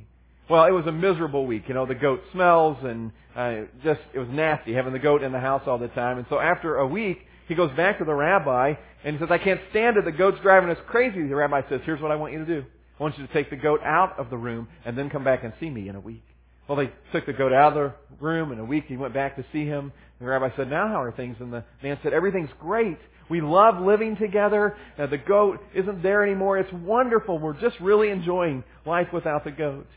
Well, 0.50 0.66
it 0.66 0.72
was 0.72 0.88
a 0.88 0.92
miserable 0.92 1.46
week. 1.46 1.64
You 1.68 1.74
know, 1.74 1.86
the 1.86 1.96
goat 1.96 2.22
smells 2.32 2.78
and 2.82 3.12
uh, 3.36 3.68
just, 3.84 4.00
it 4.14 4.20
was 4.20 4.30
nasty 4.32 4.74
having 4.74 4.94
the 4.94 5.00
goat 5.00 5.22
in 5.22 5.32
the 5.32 5.40
house 5.40 5.64
all 5.68 5.78
the 5.78 5.90
time. 5.90 6.18
And 6.18 6.26
so 6.30 6.40
after 6.40 6.78
a 6.78 6.88
week, 6.88 7.20
he 7.48 7.56
goes 7.56 7.76
back 7.76 8.00
to 8.00 8.06
the 8.06 8.14
rabbi 8.14 8.76
and 9.04 9.16
he 9.16 9.20
says, 9.20 9.30
I 9.32 9.38
can't 9.38 9.62
stand 9.70 9.98
it. 9.98 10.06
The 10.06 10.12
goat's 10.12 10.40
driving 10.42 10.70
us 10.70 10.78
crazy. 10.88 11.28
The 11.28 11.36
rabbi 11.36 11.62
says, 11.70 11.82
here's 11.86 12.02
what 12.02 12.12
I 12.12 12.16
want 12.16 12.34
you 12.34 12.40
to 12.40 12.46
do. 12.46 12.66
I 13.00 13.04
want 13.04 13.18
you 13.18 13.26
to 13.26 13.34
take 13.34 13.50
the 13.50 13.56
goat 13.56 13.82
out 13.84 14.20
of 14.20 14.30
the 14.30 14.38
room 14.38 14.68
and 14.86 14.98
then 14.98 15.10
come 15.10 15.24
back 15.24 15.44
and 15.44 15.54
see 15.60 15.70
me 15.70 15.88
in 15.88 15.96
a 15.96 16.00
week. 16.02 16.24
Well, 16.68 16.78
they 16.78 16.92
took 17.14 17.26
the 17.26 17.34
goat 17.34 17.54
out 17.54 17.76
of 17.76 17.76
the 17.76 17.94
room 18.24 18.52
in 18.52 18.60
a 18.60 18.66
week. 18.66 18.86
He 18.88 18.98
went 18.98 19.14
back 19.14 19.38
to 19.38 19.46
see 19.54 19.66
him. 19.66 19.94
The 20.20 20.26
rabbi 20.26 20.50
said, 20.58 20.70
now 20.70 20.88
how 20.90 21.02
are 21.02 21.14
things? 21.14 21.38
And 21.40 21.52
the 21.52 21.64
man 21.82 21.98
said, 22.04 22.14
everything's 22.14 22.50
great. 22.60 22.98
We 23.30 23.42
love 23.42 23.80
living 23.80 24.18
together. 24.18 24.76
Uh, 24.98 25.08
the 25.08 25.18
goat 25.18 25.60
isn't 25.74 26.04
there 26.04 26.24
anymore. 26.24 26.58
It's 26.58 26.74
wonderful. 26.74 27.40
We're 27.40 27.60
just 27.60 27.80
really 27.80 28.10
enjoying 28.10 28.64
life 28.86 29.08
without 29.14 29.46
the 29.46 29.52
goat. 29.52 29.88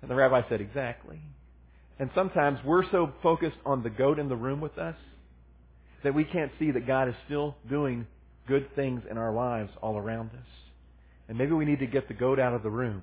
And 0.00 0.10
the 0.10 0.14
rabbi 0.14 0.48
said, 0.48 0.60
exactly. 0.60 1.20
And 1.98 2.10
sometimes 2.14 2.58
we're 2.64 2.90
so 2.90 3.12
focused 3.22 3.56
on 3.66 3.82
the 3.82 3.90
goat 3.90 4.18
in 4.18 4.28
the 4.28 4.36
room 4.36 4.60
with 4.60 4.78
us 4.78 4.96
that 6.06 6.14
we 6.14 6.22
can't 6.22 6.52
see 6.60 6.70
that 6.70 6.86
God 6.86 7.08
is 7.08 7.16
still 7.24 7.56
doing 7.68 8.06
good 8.46 8.72
things 8.76 9.02
in 9.10 9.18
our 9.18 9.34
lives 9.34 9.70
all 9.82 9.96
around 9.96 10.30
us. 10.30 10.46
And 11.28 11.36
maybe 11.36 11.50
we 11.50 11.64
need 11.64 11.80
to 11.80 11.86
get 11.86 12.06
the 12.06 12.14
goat 12.14 12.38
out 12.38 12.54
of 12.54 12.62
the 12.62 12.70
room 12.70 13.02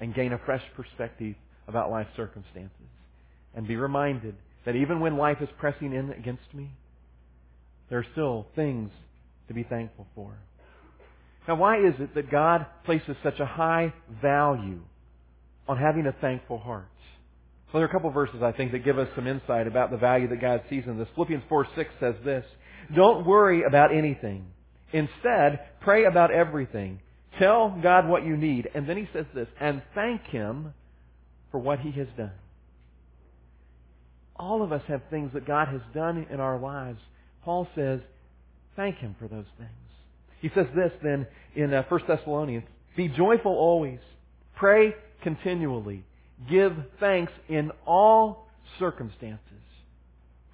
and 0.00 0.12
gain 0.12 0.32
a 0.32 0.38
fresh 0.44 0.64
perspective 0.74 1.36
about 1.68 1.92
life 1.92 2.08
circumstances 2.16 2.72
and 3.54 3.68
be 3.68 3.76
reminded 3.76 4.34
that 4.66 4.74
even 4.74 4.98
when 4.98 5.16
life 5.16 5.36
is 5.40 5.48
pressing 5.60 5.94
in 5.94 6.10
against 6.10 6.42
me, 6.52 6.70
there 7.88 8.00
are 8.00 8.06
still 8.10 8.48
things 8.56 8.90
to 9.46 9.54
be 9.54 9.62
thankful 9.62 10.08
for. 10.16 10.34
Now, 11.46 11.54
why 11.54 11.78
is 11.86 11.94
it 12.00 12.16
that 12.16 12.32
God 12.32 12.66
places 12.84 13.14
such 13.22 13.38
a 13.38 13.46
high 13.46 13.94
value 14.20 14.80
on 15.68 15.78
having 15.78 16.08
a 16.08 16.12
thankful 16.20 16.58
heart? 16.58 16.88
Well, 17.72 17.80
there 17.80 17.86
are 17.86 17.90
a 17.90 17.92
couple 17.92 18.10
verses 18.10 18.42
I 18.42 18.52
think 18.52 18.72
that 18.72 18.84
give 18.84 18.98
us 18.98 19.08
some 19.14 19.26
insight 19.26 19.66
about 19.66 19.90
the 19.90 19.96
value 19.96 20.28
that 20.28 20.40
God 20.40 20.62
sees 20.68 20.84
in 20.86 20.98
this. 20.98 21.08
Philippians 21.14 21.44
4 21.48 21.66
6 21.74 21.90
says 22.00 22.14
this 22.24 22.44
Don't 22.94 23.24
worry 23.26 23.62
about 23.62 23.94
anything. 23.96 24.46
Instead, 24.92 25.60
pray 25.80 26.04
about 26.04 26.30
everything. 26.30 27.00
Tell 27.38 27.70
God 27.82 28.08
what 28.08 28.26
you 28.26 28.36
need. 28.36 28.68
And 28.74 28.86
then 28.86 28.98
he 28.98 29.08
says 29.12 29.24
this, 29.34 29.48
and 29.58 29.82
thank 29.94 30.22
Him 30.24 30.74
for 31.50 31.58
what 31.58 31.80
He 31.80 31.90
has 31.92 32.08
done. 32.16 32.32
All 34.36 34.62
of 34.62 34.72
us 34.72 34.82
have 34.88 35.02
things 35.10 35.30
that 35.34 35.46
God 35.46 35.68
has 35.68 35.80
done 35.94 36.26
in 36.30 36.40
our 36.40 36.58
lives. 36.58 37.00
Paul 37.44 37.66
says, 37.74 38.00
thank 38.76 38.96
Him 38.98 39.16
for 39.18 39.28
those 39.28 39.46
things. 39.56 39.70
He 40.40 40.50
says 40.54 40.66
this 40.74 40.92
then 41.02 41.26
in 41.54 41.72
uh, 41.72 41.84
1 41.88 42.00
Thessalonians, 42.06 42.64
be 42.96 43.08
joyful 43.08 43.52
always. 43.52 44.00
Pray 44.56 44.94
continually. 45.22 46.04
Give 46.50 46.72
thanks 47.00 47.32
in 47.48 47.70
all 47.86 48.48
circumstances. 48.78 49.40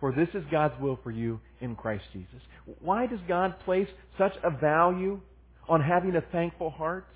For 0.00 0.12
this 0.12 0.28
is 0.34 0.44
God's 0.50 0.80
will 0.80 0.98
for 1.02 1.10
you 1.10 1.40
in 1.60 1.74
Christ 1.74 2.04
Jesus. 2.12 2.40
Why 2.80 3.06
does 3.06 3.18
God 3.26 3.58
place 3.64 3.88
such 4.16 4.32
a 4.44 4.50
value 4.50 5.20
on 5.68 5.80
having 5.80 6.14
a 6.14 6.20
thankful 6.20 6.70
heart? 6.70 7.06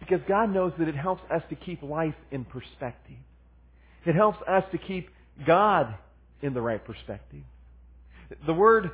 Because 0.00 0.20
God 0.28 0.52
knows 0.52 0.72
that 0.78 0.88
it 0.88 0.96
helps 0.96 1.22
us 1.30 1.42
to 1.48 1.54
keep 1.54 1.82
life 1.82 2.14
in 2.30 2.44
perspective. 2.44 3.16
It 4.04 4.14
helps 4.14 4.38
us 4.48 4.64
to 4.72 4.78
keep 4.78 5.08
God 5.46 5.94
in 6.42 6.54
the 6.54 6.60
right 6.60 6.84
perspective. 6.84 7.42
The 8.46 8.52
word, 8.52 8.90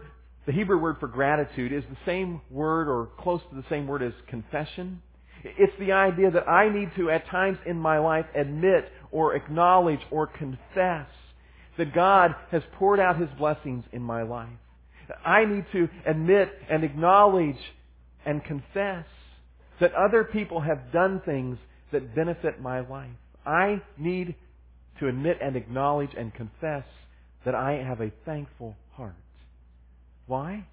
the 0.47 0.53
Hebrew 0.53 0.79
word 0.79 0.97
for 1.01 1.09
gratitude 1.09 1.73
is 1.73 1.83
the 1.89 1.97
same 2.05 2.41
word 2.51 2.89
or 2.89 3.09
close 3.19 3.41
to 3.51 3.57
the 3.57 3.65
same 3.71 3.87
word 3.87 4.03
as 4.03 4.13
confession. 4.29 5.03
It's 5.45 5.73
the 5.79 5.93
idea 5.93 6.31
that 6.31 6.49
I 6.49 6.69
need 6.69 6.91
to, 6.97 7.11
at 7.11 7.27
times 7.29 7.59
in 7.67 7.79
my 7.79 7.99
life, 7.99 8.27
admit 8.35 8.91
or 9.11 9.35
acknowledge 9.35 10.01
or 10.11 10.27
confess 10.27 11.07
that 11.77 11.95
God 11.95 12.35
has 12.51 12.63
poured 12.79 13.01
out 13.01 13.19
His 13.19 13.29
blessings 13.39 13.85
in 13.93 14.03
my 14.03 14.23
life. 14.23 14.49
I 15.25 15.45
need 15.45 15.65
to 15.73 15.89
admit 16.07 16.51
and 16.69 16.85
acknowledge 16.85 17.57
and 18.27 18.45
confess 18.45 19.07
that 19.81 19.95
other 19.95 20.25
people 20.25 20.61
have 20.61 20.93
done 20.93 21.23
things 21.25 21.57
that 21.93 22.15
benefit 22.15 22.61
my 22.61 22.81
life. 22.81 23.11
I 23.47 23.81
need 23.97 24.35
to 25.01 25.09
admit 25.09 25.39
and 25.41 25.57
acknowledge 25.57 26.11
and 26.19 26.35
confess 26.35 26.85
that 27.45 27.55
I 27.55 27.83
have 27.87 28.01
a 28.01 28.11
thankful 28.27 28.75
heart. 28.93 29.15
Why? 30.27 30.67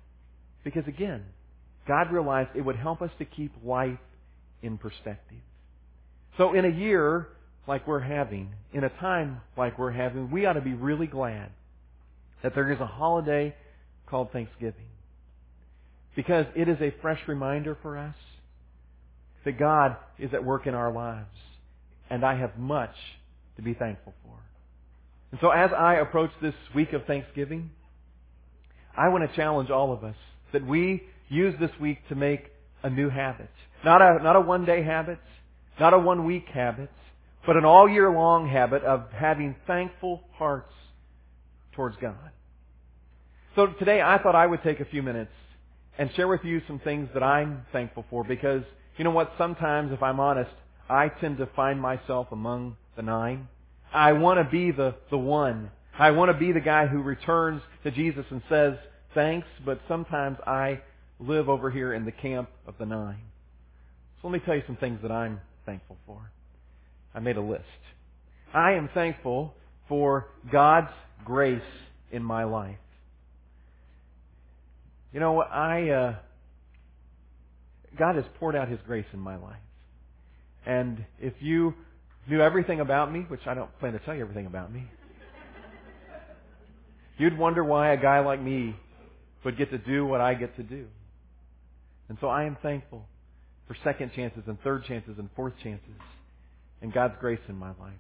Because 0.64 0.84
again, 0.88 1.24
God 1.88 2.12
realized 2.12 2.50
it 2.56 2.66
would 2.66 2.76
help 2.76 3.02
us 3.02 3.12
to 3.20 3.26
keep 3.26 3.54
life 3.64 4.00
in 4.62 4.78
perspective. 4.78 5.38
So 6.38 6.54
in 6.54 6.66
a 6.66 6.70
year 6.70 7.28
like 7.68 7.88
we're 7.88 8.00
having, 8.00 8.54
in 8.74 8.84
a 8.84 8.90
time 8.90 9.42
like 9.58 9.78
we're 9.80 9.92
having, 9.92 10.30
we 10.32 10.46
ought 10.46 10.54
to 10.54 10.62
be 10.62 10.74
really 10.74 11.08
glad 11.08 11.50
that 12.44 12.54
there 12.54 12.72
is 12.72 12.80
a 12.80 12.86
holiday 12.86 13.56
called 14.08 14.32
Thanksgiving. 14.32 14.88
Because 16.16 16.46
it 16.56 16.70
is 16.70 16.78
a 16.80 16.94
fresh 17.02 17.20
reminder 17.28 17.78
for 17.82 17.98
us 17.98 18.16
that 19.44 19.60
God 19.60 19.98
is 20.20 20.34
at 20.34 20.44
work 20.44 20.68
in 20.68 20.74
our 20.74 20.92
lives. 20.92 21.36
And 22.10 22.24
I 22.24 22.38
have 22.38 22.58
much 22.58 22.96
to 23.56 23.62
be 23.62 23.74
thankful 23.74 24.14
for. 24.24 24.38
And 25.32 25.40
so 25.42 25.50
as 25.50 25.72
I 25.76 25.96
approach 25.96 26.32
this 26.42 26.54
week 26.74 26.94
of 26.94 27.06
Thanksgiving, 27.06 27.72
I 28.96 29.10
want 29.10 29.30
to 29.30 29.36
challenge 29.36 29.70
all 29.70 29.92
of 29.92 30.04
us 30.04 30.16
that 30.54 30.66
we 30.66 31.04
use 31.30 31.56
this 31.60 31.72
week 31.82 31.98
to 32.10 32.16
make 32.16 32.52
a 32.84 32.90
new 32.90 33.10
habit. 33.10 33.50
Not 33.86 34.02
a, 34.02 34.24
not 34.24 34.36
a 34.36 34.42
one 34.42 34.66
day 34.66 34.82
habit, 34.82 35.20
not 35.80 35.94
a 35.94 36.00
one 36.00 36.26
week 36.26 36.48
habit, 36.52 36.90
but 37.46 37.56
an 37.56 37.66
all 37.66 37.88
year 37.88 38.10
long 38.12 38.50
habit 38.50 38.84
of 38.84 39.12
having 39.12 39.56
thankful 39.68 40.24
hearts 40.34 40.74
towards 41.74 41.96
God. 41.98 42.32
So 43.56 43.68
today 43.68 44.02
I 44.02 44.18
thought 44.18 44.34
I 44.34 44.48
would 44.48 44.64
take 44.64 44.80
a 44.80 44.86
few 44.86 45.04
minutes 45.04 45.32
and 46.00 46.10
share 46.16 46.28
with 46.28 46.44
you 46.44 46.64
some 46.66 46.80
things 46.80 47.10
that 47.14 47.22
I'm 47.22 47.62
thankful 47.72 48.06
for 48.10 48.24
because 48.24 48.64
you 48.98 49.04
know 49.04 49.12
what? 49.12 49.32
Sometimes, 49.38 49.92
if 49.92 50.02
I'm 50.02 50.20
honest, 50.20 50.52
I 50.90 51.10
tend 51.10 51.38
to 51.38 51.46
find 51.56 51.80
myself 51.80 52.28
among 52.32 52.78
the 52.96 53.04
nine. 53.04 53.48
I 53.94 54.14
want 54.14 54.40
to 54.40 54.50
be 54.50 54.72
the, 54.72 54.96
the 55.12 55.18
one. 55.18 55.70
I 55.98 56.10
want 56.10 56.32
to 56.32 56.38
be 56.38 56.52
the 56.52 56.60
guy 56.60 56.88
who 56.88 57.04
returns 57.04 57.62
to 57.84 57.92
Jesus 57.92 58.26
and 58.32 58.42
says, 58.50 58.74
thanks, 59.14 59.48
but 59.64 59.80
sometimes 59.88 60.38
I 60.48 60.82
live 61.20 61.50
over 61.50 61.70
here 61.70 61.94
in 61.94 62.06
the 62.06 62.12
camp 62.12 62.50
of 62.66 62.76
the 62.80 62.86
nine. 62.86 63.22
So 64.26 64.30
let 64.30 64.42
me 64.42 64.44
tell 64.44 64.56
you 64.56 64.64
some 64.66 64.78
things 64.78 64.98
that 65.04 65.12
I'm 65.12 65.40
thankful 65.68 65.98
for. 66.08 66.32
I 67.14 67.20
made 67.20 67.38
a 67.38 67.42
list. 67.42 67.62
I 68.56 68.72
am 68.72 68.90
thankful 68.92 69.54
for 69.88 70.30
God's 70.52 70.90
grace 71.24 71.62
in 72.12 72.24
my 72.24 72.44
life. 72.44 72.80
You 75.14 75.20
know, 75.20 75.42
I, 75.42 75.90
uh, 75.90 76.16
God 78.00 78.16
has 78.16 78.26
poured 78.40 78.56
out 78.56 78.68
His 78.68 78.80
grace 78.88 79.06
in 79.14 79.20
my 79.20 79.36
life. 79.36 79.62
And 80.66 81.06
if 81.20 81.34
you 81.40 81.76
knew 82.28 82.42
everything 82.42 82.80
about 82.80 83.14
me, 83.14 83.26
which 83.28 83.46
I 83.46 83.54
don't 83.54 83.78
plan 83.78 83.94
to 83.94 84.00
tell 84.00 84.16
you 84.16 84.22
everything 84.22 84.48
about 84.48 84.74
me, 84.74 84.90
you'd 87.20 87.38
wonder 87.38 87.64
why 87.64 87.94
a 87.94 87.98
guy 87.98 88.22
like 88.22 88.42
me 88.42 88.76
would 89.44 89.56
get 89.56 89.70
to 89.70 89.78
do 89.78 90.04
what 90.04 90.20
I 90.20 90.34
get 90.34 90.56
to 90.56 90.64
do. 90.64 90.88
And 92.10 92.18
so 92.20 92.26
I 92.26 92.46
am 92.46 92.58
thankful 92.64 93.06
for 93.68 93.76
second 93.84 94.12
chances 94.16 94.44
and 94.48 94.62
third 94.62 94.86
chances 94.86 95.18
and 95.18 95.30
fourth 95.36 95.54
chances 95.64 95.96
and 96.82 96.94
God's 96.94 97.16
grace 97.20 97.40
in 97.48 97.56
my 97.56 97.70
life. 97.70 98.00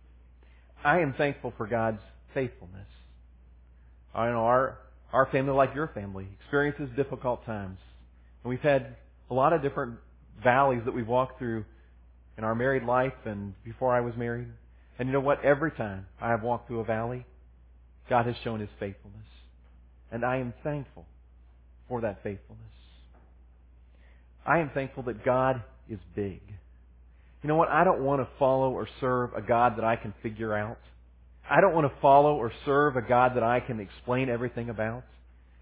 I 0.83 0.99
am 0.99 1.13
thankful 1.17 1.53
for 1.57 1.65
God's 1.67 2.01
faithfulness. 2.33 2.87
I 4.13 4.27
know 4.29 4.45
our, 4.45 4.77
our 5.11 5.25
family, 5.31 5.53
like 5.53 5.73
your 5.73 5.87
family, 5.87 6.27
experiences 6.39 6.89
difficult 6.95 7.45
times. 7.45 7.77
And 8.43 8.49
we've 8.49 8.59
had 8.59 8.95
a 9.29 9.33
lot 9.33 9.53
of 9.53 9.61
different 9.61 9.97
valleys 10.43 10.81
that 10.85 10.93
we've 10.93 11.07
walked 11.07 11.39
through 11.39 11.65
in 12.37 12.43
our 12.43 12.53
married 12.53 12.83
life 12.83 13.13
and 13.25 13.53
before 13.63 13.95
I 13.95 14.01
was 14.01 14.13
married. 14.15 14.47
And 14.99 15.07
you 15.07 15.13
know 15.13 15.19
what? 15.19 15.43
Every 15.43 15.71
time 15.71 16.05
I 16.21 16.29
have 16.29 16.43
walked 16.43 16.67
through 16.67 16.81
a 16.81 16.85
valley, 16.85 17.25
God 18.09 18.27
has 18.27 18.35
shown 18.43 18.59
His 18.59 18.69
faithfulness. 18.79 19.25
And 20.11 20.23
I 20.23 20.37
am 20.37 20.53
thankful 20.63 21.05
for 21.89 22.01
that 22.01 22.21
faithfulness. 22.23 22.61
I 24.45 24.59
am 24.59 24.69
thankful 24.73 25.03
that 25.03 25.25
God 25.25 25.63
is 25.89 25.99
big. 26.15 26.41
You 27.41 27.47
know 27.47 27.55
what? 27.55 27.69
I 27.69 27.83
don't 27.83 28.01
want 28.01 28.21
to 28.21 28.27
follow 28.39 28.71
or 28.71 28.87
serve 28.99 29.33
a 29.33 29.41
God 29.41 29.77
that 29.77 29.85
I 29.85 29.95
can 29.95 30.13
figure 30.23 30.55
out. 30.55 30.77
I 31.49 31.61
don't 31.61 31.73
want 31.73 31.91
to 31.91 32.01
follow 32.01 32.35
or 32.35 32.51
serve 32.65 32.95
a 32.95 33.01
God 33.01 33.35
that 33.35 33.43
I 33.43 33.59
can 33.59 33.79
explain 33.79 34.29
everything 34.29 34.69
about. 34.69 35.03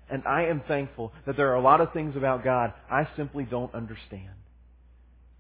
And 0.10 0.24
I 0.26 0.46
am 0.46 0.62
thankful 0.68 1.12
that 1.26 1.38
there 1.38 1.52
are 1.52 1.56
a 1.56 1.62
lot 1.62 1.82
of 1.82 1.92
things 1.94 2.16
about 2.16 2.44
God 2.44 2.74
I 2.90 3.08
simply 3.18 3.46
don't 3.46 3.74
understand. 3.74 4.34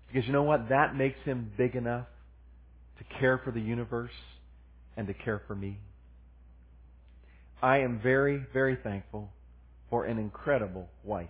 Because 0.07 0.25
you 0.27 0.33
know 0.33 0.43
what? 0.43 0.69
That 0.69 0.95
makes 0.95 1.19
Him 1.23 1.51
big 1.57 1.75
enough 1.75 2.07
to 2.97 3.19
care 3.19 3.39
for 3.43 3.51
the 3.51 3.61
universe 3.61 4.11
and 4.95 5.07
to 5.07 5.13
care 5.13 5.41
for 5.47 5.55
me. 5.55 5.79
I 7.61 7.79
am 7.79 7.99
very, 8.01 8.45
very 8.53 8.77
thankful 8.83 9.29
for 9.89 10.05
an 10.05 10.17
incredible 10.17 10.89
wife. 11.03 11.29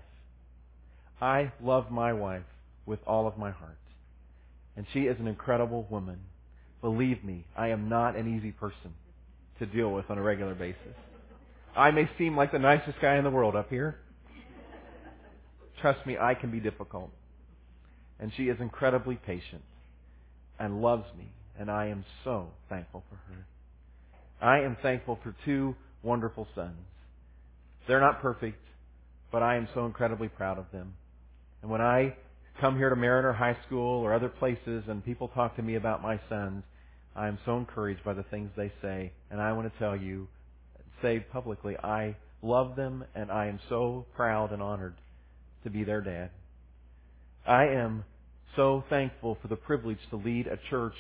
I 1.24 1.53
love 1.63 1.89
my 1.89 2.12
wife 2.12 2.44
with 2.86 3.00
all 3.08 3.27
of 3.27 3.38
my 3.38 3.50
heart. 3.50 3.77
And 4.75 4.86
she 4.92 5.03
is 5.03 5.18
an 5.22 5.27
incredible 5.27 5.88
woman 5.89 6.20
believe 6.82 7.24
me, 7.24 7.46
I 7.56 7.70
am 7.70 7.88
not 7.88 8.18
an 8.18 8.38
easy 8.38 8.51
person 8.51 8.94
to 9.58 9.65
deal 9.65 9.94
with 9.94 10.10
on 10.10 10.18
a 10.18 10.22
regular 10.22 10.53
basis. 10.53 10.98
I 11.77 11.92
may 11.92 12.10
seem 12.18 12.36
like 12.36 12.51
the 12.51 12.60
nicest 12.60 13.00
guy 13.01 13.15
in 13.15 13.24
the 13.24 13.30
world 13.30 13.56
up 13.56 13.70
here. 13.70 13.96
Trust 15.80 16.06
me, 16.06 16.18
I 16.20 16.34
can 16.34 16.51
be 16.51 16.60
difficult. 16.60 17.10
And 18.20 18.34
she 18.36 18.50
is 18.50 18.58
incredibly 18.60 19.15
patient 19.15 19.62
and 20.60 20.82
loves 20.82 21.06
me, 21.18 21.32
and 21.58 21.72
I 21.72 21.86
am 21.86 22.03
so 22.25 22.50
thankful 22.68 23.01
for 23.10 23.15
her. 23.15 23.46
I 24.46 24.60
am 24.65 24.75
thankful 24.82 25.18
for 25.24 25.34
two 25.46 25.74
wonderful 26.03 26.50
sons. 26.53 26.75
They're 27.88 28.01
not 28.01 28.22
perfect, 28.22 28.62
but 29.32 29.42
I 29.42 29.56
am 29.56 29.70
so 29.74 29.86
incredibly 29.86 30.27
proud 30.27 30.58
of 30.58 30.65
them. 30.74 30.96
And 31.63 31.72
when 31.72 31.82
I 31.82 32.13
come 32.60 32.77
here 32.77 32.89
to 32.89 32.96
Mariner 32.96 33.32
High 33.32 33.58
School 33.65 34.01
or 34.03 34.13
other 34.13 34.27
places 34.27 34.84
and 34.89 35.03
people 35.03 35.29
talk 35.29 35.55
to 35.55 35.62
me 35.62 35.75
about 35.75 36.03
my 36.03 36.20
sons, 36.27 36.63
I 37.15 37.29
am 37.29 37.39
so 37.46 37.58
encouraged 37.58 38.03
by 38.03 38.13
the 38.13 38.24
things 38.24 38.51
they 38.58 38.72
say. 38.82 39.13
And 39.32 39.39
I 39.39 39.53
want 39.53 39.72
to 39.72 39.79
tell 39.79 39.96
you, 39.96 40.27
say 41.01 41.22
publicly, 41.22 41.77
I 41.77 42.17
love 42.41 42.75
them 42.75 43.05
and 43.15 43.32
I 43.32 43.48
am 43.48 43.62
so 43.70 44.05
proud 44.13 44.51
and 44.51 44.62
honored 44.62 44.96
to 45.63 45.70
be 45.70 45.86
their 45.86 46.01
dad. 46.01 46.32
I 47.48 47.67
am 47.67 48.03
so 48.58 48.84
thankful 48.89 49.38
for 49.41 49.48
the 49.48 49.55
privilege 49.55 50.00
to 50.10 50.17
lead 50.17 50.48
a 50.48 50.60
church 50.70 50.96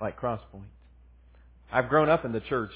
like 0.00 0.20
Crosspoint. 0.20 0.66
I've 1.72 1.88
grown 1.88 2.08
up 2.08 2.24
in 2.24 2.32
the 2.32 2.40
church 2.40 2.72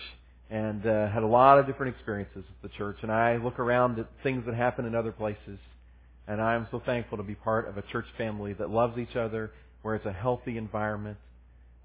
and 0.51 0.87
uh, 0.87 1.09
had 1.09 1.25
a 1.25 1.27
lot 1.27 1.59
of 1.59 1.67
different 1.67 1.97
experiences 1.97 2.45
with 2.63 2.71
the 2.71 2.77
church, 2.79 2.99
and 3.03 3.11
I 3.11 3.39
look 3.39 3.59
around 3.59 3.99
at 3.99 4.07
things 4.23 4.45
that 4.47 4.55
happen 4.55 4.85
in 4.85 4.95
other 4.95 5.11
places, 5.11 5.59
and 6.27 6.41
I 6.41 6.55
am 6.55 6.67
so 6.71 6.81
thankful 6.85 7.19
to 7.19 7.25
be 7.25 7.35
part 7.35 7.69
of 7.69 7.77
a 7.77 7.83
church 7.83 8.07
family 8.17 8.53
that 8.55 8.71
loves 8.71 8.99
each 8.99 9.17
other, 9.17 9.51
where 9.83 9.95
it's 9.95 10.07
a 10.07 10.13
healthy 10.13 10.57
environment. 10.57 11.19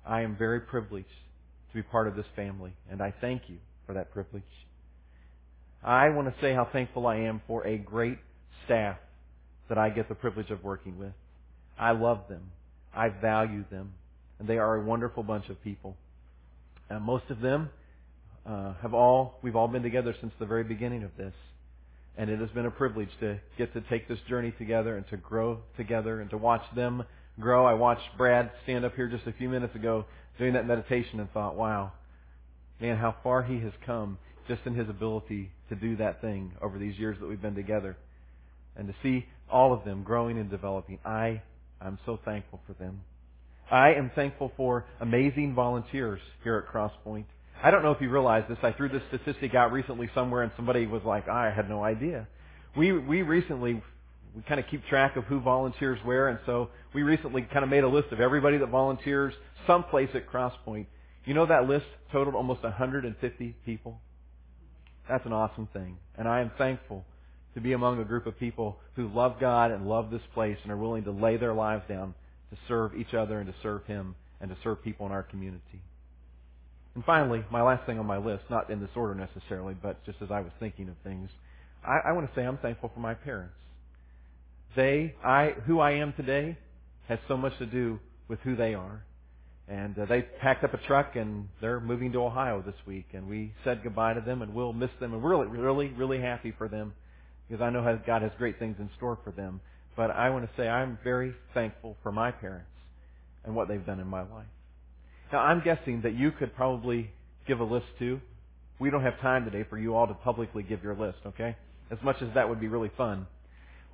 I 0.05 0.21
am 0.21 0.37
very 0.37 0.61
privileged 0.61 1.07
to 1.69 1.75
be 1.75 1.83
part 1.83 2.07
of 2.07 2.15
this 2.15 2.25
family, 2.35 2.73
and 2.89 3.01
I 3.01 3.13
thank 3.21 3.43
you 3.47 3.57
for 3.85 3.93
that 3.93 4.11
privilege. 4.11 4.43
I 5.83 6.09
want 6.09 6.27
to 6.27 6.41
say 6.41 6.53
how 6.53 6.67
thankful 6.71 7.07
I 7.07 7.17
am 7.17 7.41
for 7.47 7.65
a 7.65 7.77
great 7.77 8.17
staff 8.65 8.97
that 9.69 9.77
I 9.77 9.89
get 9.89 10.09
the 10.09 10.15
privilege 10.15 10.49
of 10.49 10.63
working 10.63 10.97
with. 10.97 11.13
I 11.77 11.91
love 11.91 12.21
them. 12.27 12.51
I 12.93 13.09
value 13.09 13.63
them. 13.71 13.93
And 14.39 14.47
they 14.47 14.57
are 14.57 14.75
a 14.75 14.83
wonderful 14.83 15.23
bunch 15.23 15.49
of 15.49 15.61
people. 15.63 15.95
And 16.89 17.03
most 17.03 17.25
of 17.29 17.39
them 17.39 17.69
uh, 18.45 18.73
have 18.81 18.93
all, 18.93 19.39
we've 19.41 19.55
all 19.55 19.67
been 19.67 19.83
together 19.83 20.15
since 20.19 20.33
the 20.39 20.45
very 20.45 20.63
beginning 20.63 21.03
of 21.03 21.11
this. 21.17 21.33
And 22.19 22.29
it 22.29 22.39
has 22.39 22.49
been 22.49 22.65
a 22.65 22.71
privilege 22.71 23.09
to 23.21 23.39
get 23.57 23.73
to 23.73 23.81
take 23.89 24.09
this 24.09 24.19
journey 24.27 24.53
together 24.57 24.97
and 24.97 25.07
to 25.07 25.15
grow 25.15 25.59
together 25.77 26.19
and 26.19 26.29
to 26.31 26.37
watch 26.37 26.63
them 26.75 27.03
grow. 27.39 27.65
I 27.65 27.73
watched 27.73 28.03
Brad 28.17 28.51
stand 28.63 28.83
up 28.83 28.93
here 28.93 29.07
just 29.07 29.25
a 29.25 29.31
few 29.31 29.47
minutes 29.47 29.73
ago 29.73 30.03
doing 30.37 30.53
that 30.53 30.67
meditation 30.67 31.21
and 31.21 31.31
thought, 31.31 31.55
wow, 31.55 31.93
man, 32.81 32.97
how 32.97 33.15
far 33.23 33.41
he 33.41 33.59
has 33.61 33.71
come 33.85 34.17
just 34.49 34.59
in 34.65 34.75
his 34.75 34.89
ability 34.89 35.49
to 35.69 35.75
do 35.75 35.95
that 35.95 36.19
thing 36.19 36.51
over 36.61 36.77
these 36.77 36.99
years 36.99 37.15
that 37.21 37.29
we've 37.29 37.41
been 37.41 37.55
together. 37.55 37.95
And 38.75 38.89
to 38.89 38.95
see 39.01 39.25
all 39.49 39.71
of 39.71 39.85
them 39.85 40.03
growing 40.03 40.37
and 40.37 40.49
developing. 40.49 40.99
I 41.05 41.41
I'm 41.81 41.97
so 42.05 42.19
thankful 42.25 42.59
for 42.67 42.73
them. 42.73 43.01
I 43.71 43.93
am 43.93 44.11
thankful 44.13 44.51
for 44.57 44.85
amazing 44.99 45.53
volunteers 45.55 46.19
here 46.43 46.57
at 46.57 46.73
Crosspoint. 46.73 47.25
I 47.61 47.71
don't 47.71 47.83
know 47.83 47.91
if 47.91 47.99
you 47.99 48.09
realize 48.09 48.45
this. 48.47 48.57
I 48.63 48.71
threw 48.71 48.87
this 48.87 49.01
statistic 49.09 49.53
out 49.53 49.71
recently 49.71 50.09
somewhere 50.15 50.43
and 50.43 50.51
somebody 50.55 50.85
was 50.87 51.01
like, 51.03 51.27
I 51.27 51.51
had 51.51 51.69
no 51.69 51.83
idea. 51.83 52.27
We, 52.77 52.93
we 52.93 53.21
recently, 53.21 53.81
we 54.35 54.41
kind 54.43 54.59
of 54.59 54.67
keep 54.67 54.85
track 54.85 55.17
of 55.17 55.25
who 55.25 55.41
volunteers 55.41 55.99
where 56.05 56.29
and 56.29 56.39
so 56.45 56.69
we 56.93 57.03
recently 57.03 57.41
kind 57.41 57.63
of 57.63 57.69
made 57.69 57.83
a 57.83 57.89
list 57.89 58.11
of 58.11 58.21
everybody 58.21 58.57
that 58.57 58.69
volunteers 58.69 59.33
someplace 59.67 60.09
at 60.13 60.31
Crosspoint. 60.31 60.85
You 61.25 61.33
know 61.33 61.45
that 61.45 61.67
list 61.67 61.85
totaled 62.13 62.35
almost 62.35 62.63
150 62.63 63.55
people? 63.65 63.99
That's 65.09 65.25
an 65.25 65.33
awesome 65.33 65.67
thing. 65.73 65.97
And 66.17 66.27
I 66.27 66.39
am 66.39 66.51
thankful 66.57 67.03
to 67.55 67.61
be 67.61 67.73
among 67.73 67.99
a 67.99 68.05
group 68.05 68.25
of 68.25 68.39
people 68.39 68.77
who 68.95 69.09
love 69.09 69.35
God 69.39 69.71
and 69.71 69.87
love 69.87 70.11
this 70.11 70.21
place 70.33 70.57
and 70.63 70.71
are 70.71 70.77
willing 70.77 71.03
to 71.03 71.11
lay 71.11 71.35
their 71.35 71.53
lives 71.53 71.83
down 71.89 72.13
to 72.51 72.57
serve 72.67 72.95
each 72.95 73.13
other 73.13 73.39
and 73.39 73.47
to 73.47 73.55
serve 73.61 73.85
Him 73.85 74.15
and 74.39 74.49
to 74.49 74.57
serve 74.63 74.81
people 74.83 75.05
in 75.05 75.11
our 75.11 75.23
community. 75.23 75.81
And 76.95 77.03
finally, 77.05 77.43
my 77.51 77.61
last 77.61 77.85
thing 77.85 77.99
on 77.99 78.05
my 78.05 78.17
list, 78.17 78.43
not 78.49 78.69
in 78.69 78.79
this 78.79 78.89
order 78.95 79.15
necessarily, 79.15 79.75
but 79.81 80.03
just 80.05 80.17
as 80.21 80.29
I 80.31 80.41
was 80.41 80.51
thinking 80.59 80.89
of 80.89 80.95
things, 81.03 81.29
I, 81.85 82.09
I 82.09 82.11
want 82.13 82.27
to 82.27 82.35
say 82.35 82.45
I'm 82.45 82.57
thankful 82.57 82.91
for 82.93 82.99
my 82.99 83.13
parents. 83.13 83.53
They, 84.75 85.15
I, 85.23 85.53
who 85.65 85.79
I 85.79 85.91
am 85.93 86.13
today, 86.13 86.57
has 87.07 87.19
so 87.27 87.35
much 87.35 87.57
to 87.59 87.65
do 87.65 87.99
with 88.27 88.39
who 88.41 88.55
they 88.55 88.75
are. 88.75 89.03
And 89.67 89.97
uh, 89.99 90.05
they 90.05 90.21
packed 90.41 90.63
up 90.63 90.73
a 90.73 90.77
truck 90.87 91.15
and 91.15 91.47
they're 91.61 91.79
moving 91.79 92.11
to 92.13 92.23
Ohio 92.23 92.63
this 92.65 92.75
week. 92.87 93.07
And 93.13 93.27
we 93.27 93.53
said 93.63 93.81
goodbye 93.83 94.13
to 94.13 94.21
them 94.21 94.41
and 94.41 94.53
we'll 94.53 94.73
miss 94.73 94.89
them. 94.99 95.13
And 95.13 95.21
we're 95.21 95.29
really, 95.29 95.47
really, 95.47 95.87
really 95.89 96.19
happy 96.19 96.53
for 96.57 96.67
them 96.67 96.93
because 97.47 97.61
I 97.61 97.69
know 97.69 97.99
God 98.05 98.21
has 98.21 98.31
great 98.37 98.57
things 98.57 98.77
in 98.79 98.89
store 98.97 99.17
for 99.23 99.31
them. 99.31 99.61
But 99.95 100.11
I 100.11 100.29
want 100.29 100.45
to 100.45 100.51
say 100.55 100.67
I'm 100.67 100.97
very 101.03 101.33
thankful 101.53 101.97
for 102.01 102.11
my 102.11 102.31
parents 102.31 102.69
and 103.43 103.55
what 103.55 103.67
they've 103.67 103.85
done 103.85 103.99
in 103.99 104.07
my 104.07 104.21
life. 104.21 104.47
Now, 105.31 105.39
I'm 105.39 105.61
guessing 105.61 106.01
that 106.01 106.15
you 106.15 106.31
could 106.31 106.55
probably 106.55 107.11
give 107.47 107.59
a 107.59 107.63
list 107.63 107.85
too. 107.99 108.19
We 108.79 108.89
don't 108.89 109.03
have 109.03 109.19
time 109.19 109.45
today 109.45 109.65
for 109.69 109.77
you 109.77 109.95
all 109.95 110.07
to 110.07 110.13
publicly 110.13 110.63
give 110.63 110.83
your 110.83 110.95
list, 110.95 111.19
okay? 111.25 111.55
As 111.91 111.97
much 112.01 112.21
as 112.21 112.29
that 112.33 112.47
would 112.47 112.59
be 112.59 112.67
really 112.67 112.91
fun. 112.97 113.27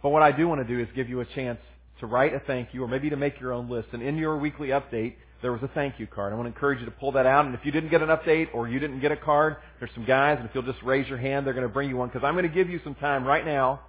But 0.01 0.09
what 0.09 0.21
I 0.21 0.31
do 0.31 0.47
want 0.47 0.65
to 0.65 0.67
do 0.67 0.79
is 0.81 0.87
give 0.95 1.09
you 1.09 1.21
a 1.21 1.25
chance 1.25 1.59
to 1.99 2.05
write 2.05 2.33
a 2.33 2.39
thank 2.39 2.73
you 2.73 2.83
or 2.83 2.87
maybe 2.87 3.09
to 3.09 3.15
make 3.15 3.39
your 3.39 3.53
own 3.53 3.69
list. 3.69 3.89
And 3.93 4.03
in 4.03 4.17
your 4.17 4.37
weekly 4.37 4.69
update, 4.69 5.15
there 5.41 5.51
was 5.51 5.63
a 5.63 5.67
thank 5.69 5.99
you 5.99 6.07
card. 6.07 6.31
I 6.31 6.35
want 6.35 6.45
to 6.45 6.53
encourage 6.53 6.79
you 6.79 6.85
to 6.85 6.91
pull 6.91 7.11
that 7.13 7.25
out. 7.25 7.45
And 7.45 7.55
if 7.55 7.61
you 7.63 7.71
didn't 7.71 7.89
get 7.89 8.01
an 8.01 8.09
update 8.09 8.47
or 8.53 8.67
you 8.67 8.79
didn't 8.79 8.99
get 8.99 9.11
a 9.11 9.17
card, 9.17 9.57
there's 9.79 9.91
some 9.93 10.05
guys, 10.05 10.37
and 10.39 10.47
if 10.47 10.55
you'll 10.55 10.63
just 10.63 10.81
raise 10.83 11.07
your 11.07 11.17
hand, 11.17 11.45
they're 11.45 11.53
going 11.53 11.67
to 11.67 11.73
bring 11.73 11.89
you 11.89 11.97
one 11.97 12.09
because 12.09 12.23
I'm 12.23 12.33
going 12.33 12.47
to 12.47 12.53
give 12.53 12.69
you 12.69 12.79
some 12.83 12.95
time 12.95 13.25
right 13.25 13.45
now 13.45 13.81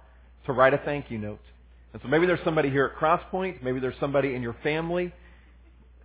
to 0.45 0.53
write 0.53 0.73
a 0.73 0.77
thank 0.79 1.09
you 1.11 1.17
note. 1.17 1.39
And 1.93 2.01
so 2.01 2.07
maybe 2.07 2.25
there's 2.25 2.43
somebody 2.43 2.69
here 2.69 2.85
at 2.85 2.99
Crosspoint, 2.99 3.63
maybe 3.63 3.79
there's 3.79 3.99
somebody 3.99 4.35
in 4.35 4.41
your 4.41 4.55
family, 4.63 5.13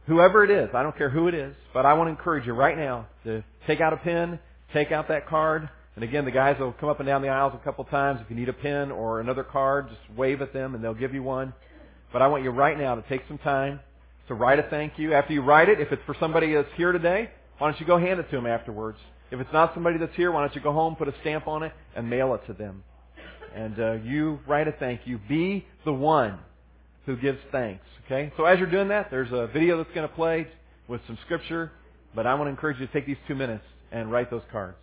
whoever 0.06 0.44
it 0.44 0.50
is, 0.50 0.70
I 0.74 0.82
don't 0.82 0.96
care 0.96 1.10
who 1.10 1.28
it 1.28 1.34
is, 1.34 1.54
but 1.72 1.86
I 1.86 1.94
want 1.94 2.08
to 2.08 2.10
encourage 2.10 2.46
you 2.46 2.52
right 2.52 2.76
now 2.76 3.06
to 3.24 3.42
take 3.66 3.80
out 3.80 3.92
a 3.92 3.96
pen, 3.96 4.38
take 4.72 4.92
out 4.92 5.08
that 5.08 5.28
card, 5.28 5.68
and 5.94 6.04
again, 6.04 6.24
the 6.24 6.30
guys 6.30 6.58
will 6.58 6.72
come 6.72 6.88
up 6.88 7.00
and 7.00 7.06
down 7.06 7.20
the 7.20 7.28
aisles 7.28 7.52
a 7.54 7.62
couple 7.62 7.84
times. 7.84 8.20
If 8.22 8.30
you 8.30 8.36
need 8.36 8.48
a 8.48 8.54
pen 8.54 8.90
or 8.90 9.20
another 9.20 9.44
card, 9.44 9.88
just 9.88 10.18
wave 10.18 10.40
at 10.40 10.52
them 10.52 10.74
and 10.74 10.82
they'll 10.82 10.94
give 10.94 11.12
you 11.12 11.22
one. 11.22 11.52
But 12.12 12.22
I 12.22 12.28
want 12.28 12.44
you 12.44 12.50
right 12.50 12.78
now 12.78 12.94
to 12.94 13.02
take 13.08 13.22
some 13.28 13.38
time 13.38 13.80
to 14.28 14.34
write 14.34 14.58
a 14.58 14.62
thank 14.64 14.98
you. 14.98 15.12
After 15.12 15.34
you 15.34 15.42
write 15.42 15.68
it, 15.68 15.80
if 15.80 15.92
it's 15.92 16.02
for 16.06 16.16
somebody 16.18 16.54
that's 16.54 16.68
here 16.76 16.92
today, 16.92 17.30
why 17.58 17.70
don't 17.70 17.78
you 17.78 17.86
go 17.86 17.98
hand 17.98 18.20
it 18.20 18.30
to 18.30 18.36
them 18.36 18.46
afterwards? 18.46 18.98
If 19.30 19.40
it's 19.40 19.52
not 19.52 19.74
somebody 19.74 19.98
that's 19.98 20.14
here, 20.14 20.32
why 20.32 20.40
don't 20.40 20.54
you 20.54 20.62
go 20.62 20.72
home, 20.72 20.96
put 20.96 21.08
a 21.08 21.14
stamp 21.20 21.46
on 21.46 21.62
it, 21.62 21.72
and 21.94 22.08
mail 22.08 22.34
it 22.34 22.46
to 22.46 22.54
them? 22.54 22.84
And 23.54 23.78
uh, 23.78 23.92
you 24.04 24.40
write 24.46 24.68
a 24.68 24.72
thank 24.72 25.02
you. 25.04 25.20
Be 25.28 25.66
the 25.84 25.92
one 25.92 26.38
who 27.06 27.16
gives 27.16 27.38
thanks. 27.50 27.84
Okay? 28.06 28.32
So 28.36 28.44
as 28.44 28.58
you're 28.58 28.70
doing 28.70 28.88
that, 28.88 29.10
there's 29.10 29.32
a 29.32 29.46
video 29.46 29.78
that's 29.78 29.94
going 29.94 30.08
to 30.08 30.14
play 30.14 30.46
with 30.88 31.00
some 31.06 31.18
scripture. 31.24 31.72
But 32.14 32.26
I 32.26 32.34
want 32.34 32.46
to 32.46 32.50
encourage 32.50 32.78
you 32.78 32.86
to 32.86 32.92
take 32.92 33.06
these 33.06 33.16
two 33.26 33.34
minutes 33.34 33.64
and 33.90 34.10
write 34.10 34.30
those 34.30 34.42
cards. 34.50 34.76